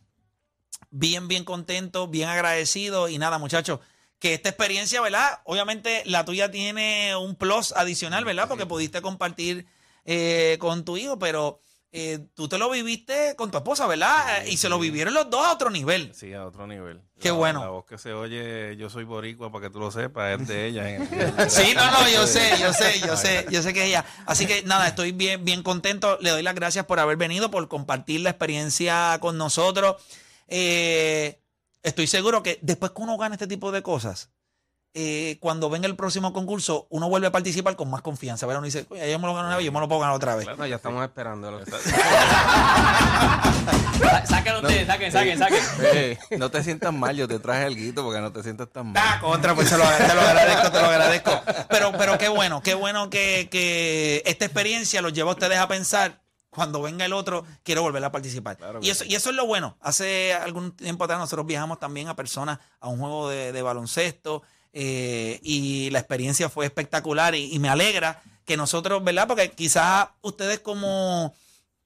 [0.90, 3.80] bien, bien contento, bien agradecido y nada, muchachos.
[4.18, 5.40] Que esta experiencia, ¿verdad?
[5.44, 8.48] Obviamente la tuya tiene un plus adicional, ¿verdad?
[8.48, 9.66] Porque pudiste compartir
[10.04, 11.60] eh, con tu hijo, pero
[11.92, 14.44] eh, tú te lo viviste con tu esposa, ¿verdad?
[14.46, 16.14] y se lo vivieron los dos a otro nivel.
[16.14, 17.00] Sí, a otro nivel.
[17.18, 17.60] Qué La- bueno.
[17.60, 20.66] La voz que se oye, yo soy boricua, para que tú lo sepas, es de
[20.66, 20.88] ella.
[20.94, 23.86] en el- Sí, no, no, yo sé, yo sé, yo sé, yo sé que es
[23.88, 24.04] ella.
[24.26, 26.16] Así que nada, estoy bien, bien contento.
[26.20, 29.96] Le doy las gracias por haber venido, por compartir la experiencia con nosotros.
[30.48, 31.40] Eh,
[31.82, 34.30] estoy seguro que después que uno gana este tipo de cosas,
[34.94, 38.46] eh, cuando venga el próximo concurso, uno vuelve a participar con más confianza.
[38.46, 38.58] ¿verdad?
[38.58, 40.34] Uno dice, oye, yo me lo gané una vez, yo me lo puedo ganar otra
[40.36, 40.46] vez.
[40.58, 41.64] No, ya estamos esperándolo.
[41.66, 41.78] Sa-
[44.26, 45.58] Sáquenlo ustedes, saquen, saquen, saquen.
[45.82, 48.92] Eh, no te sientas mal, yo te traje el guito porque no te sientas tan
[48.92, 49.02] mal.
[49.04, 51.30] Ah, contra, pues te lo, te lo agradezco, te lo agradezco.
[51.68, 55.68] Pero, pero qué bueno, qué bueno que, que esta experiencia los lleva a ustedes a
[55.68, 56.20] pensar.
[56.50, 58.56] Cuando venga el otro, quiero volver a participar.
[58.56, 59.76] Claro y, eso, y eso es lo bueno.
[59.80, 64.42] Hace algún tiempo atrás nosotros viajamos también a personas a un juego de, de baloncesto
[64.72, 69.26] eh, y la experiencia fue espectacular y, y me alegra que nosotros, ¿verdad?
[69.28, 71.34] Porque quizás ustedes como,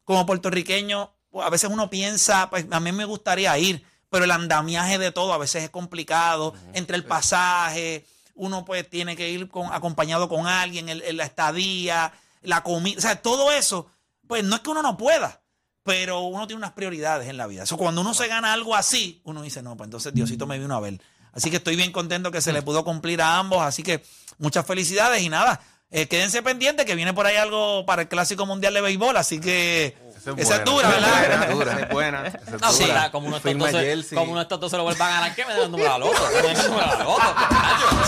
[0.04, 4.30] como puertorriqueños, pues, a veces uno piensa, pues a mí me gustaría ir, pero el
[4.30, 8.04] andamiaje de todo a veces es complicado, entre el pasaje,
[8.34, 12.12] uno pues tiene que ir con, acompañado con alguien, el- el- la estadía,
[12.42, 13.90] la comida, o sea, todo eso,
[14.26, 15.40] pues no es que uno no pueda,
[15.82, 17.64] pero uno tiene unas prioridades en la vida.
[17.64, 20.74] Eso cuando uno se gana algo así, uno dice, no, pues entonces Diosito me vino
[20.74, 21.00] a ver.
[21.34, 24.04] Así que estoy bien contento que se le pudo cumplir a ambos, así que
[24.38, 25.60] muchas felicidades y nada.
[25.90, 29.40] eh, quédense pendientes que viene por ahí algo para el Clásico Mundial de Béisbol, así
[29.40, 30.64] que Esa es esa es buena.
[30.64, 31.22] dura, ¿verdad?
[31.24, 31.72] Esa es dura.
[31.80, 32.26] Es buena.
[32.26, 32.72] Esa es No, dura.
[32.72, 35.34] sí, la- como uno estos dos como uno estos dos se lo vuelvan a ganar,
[35.36, 36.22] ¿qué me da el número a la loto?
[36.34, 37.34] ¿Qué me da el número a la loto?
[37.50, 38.00] Nacho?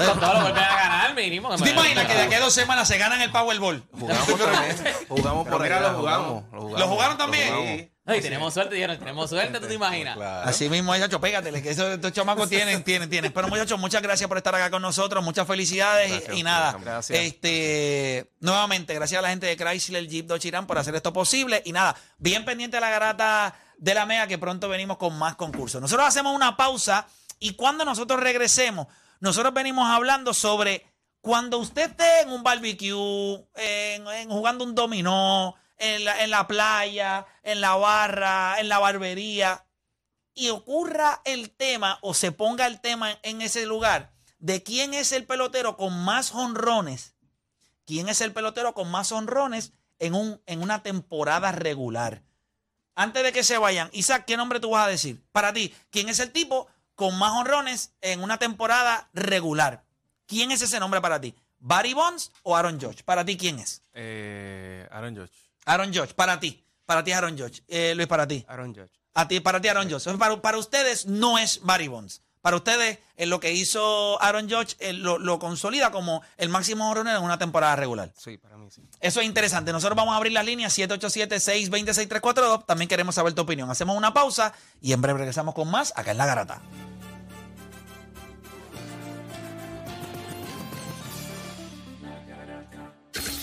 [0.00, 1.50] Estos dos lo vuelven a ganar, mínimo.
[1.50, 3.20] que ¿Tú me te den el imaginas que de aquí a dos semanas se ganan
[3.20, 3.82] el Powerball?
[3.98, 4.76] Jugamos también.
[5.08, 6.44] Jugamos por mira, allá, lo jugamos.
[6.52, 7.90] ¿Lo jugaron también?
[8.08, 10.16] Ay, tenemos suerte, dijeron, tenemos suerte, ¿tú te imaginas?
[10.16, 10.48] Claro.
[10.48, 13.32] Así mismo, muchachos, pégatele, que esos, estos chamacos tienen, tienen, tienen.
[13.32, 16.76] Pero muchachos, muchas gracias por estar acá con nosotros, muchas felicidades y- Gracias y, nada.
[16.80, 17.18] gracias.
[17.18, 21.62] Este, nuevamente, gracias a la gente de Chrysler, Jeep, Dodge Ram por hacer esto posible.
[21.64, 25.34] Y nada, bien pendiente de la garata de la MEA, que pronto venimos con más
[25.34, 25.80] concursos.
[25.80, 27.06] Nosotros hacemos una pausa
[27.40, 28.86] y cuando nosotros regresemos,
[29.20, 30.86] nosotros venimos hablando sobre
[31.20, 36.46] cuando usted esté en un barbecue, en, en jugando un dominó, en la, en la
[36.46, 39.66] playa, en la barra, en la barbería,
[40.34, 45.12] y ocurra el tema o se ponga el tema en ese lugar de quién es
[45.12, 47.16] el pelotero con más honrones
[47.86, 52.22] ¿quién es el pelotero con más honrones en, un, en una temporada regular?
[52.94, 55.22] Antes de que se vayan, Isaac, ¿qué nombre tú vas a decir?
[55.32, 59.84] Para ti, ¿quién es el tipo con más honrones en una temporada regular?
[60.26, 61.34] ¿Quién es ese nombre para ti?
[61.58, 63.02] ¿Barry Bonds o Aaron Judge?
[63.04, 63.82] Para ti, ¿quién es?
[63.92, 65.45] Eh, Aaron Judge.
[65.66, 66.64] Aaron Judge, para ti.
[66.86, 67.62] Para ti, Aaron Judge.
[67.68, 68.44] Eh, Luis, para ti.
[68.48, 68.90] Aaron Judge.
[69.14, 70.16] A ti, para ti, Aaron Judge.
[70.16, 72.22] Para, para ustedes no es Barry Bonds.
[72.40, 76.88] Para ustedes, eh, lo que hizo Aaron Judge eh, lo, lo consolida como el máximo
[76.88, 78.12] honronero en una temporada regular.
[78.16, 78.82] Sí, para mí sí.
[79.00, 79.72] Eso es interesante.
[79.72, 82.64] Nosotros vamos a abrir las líneas 787-626-342.
[82.64, 83.68] También queremos saber tu opinión.
[83.68, 86.62] Hacemos una pausa y en breve regresamos con más acá en La Garata.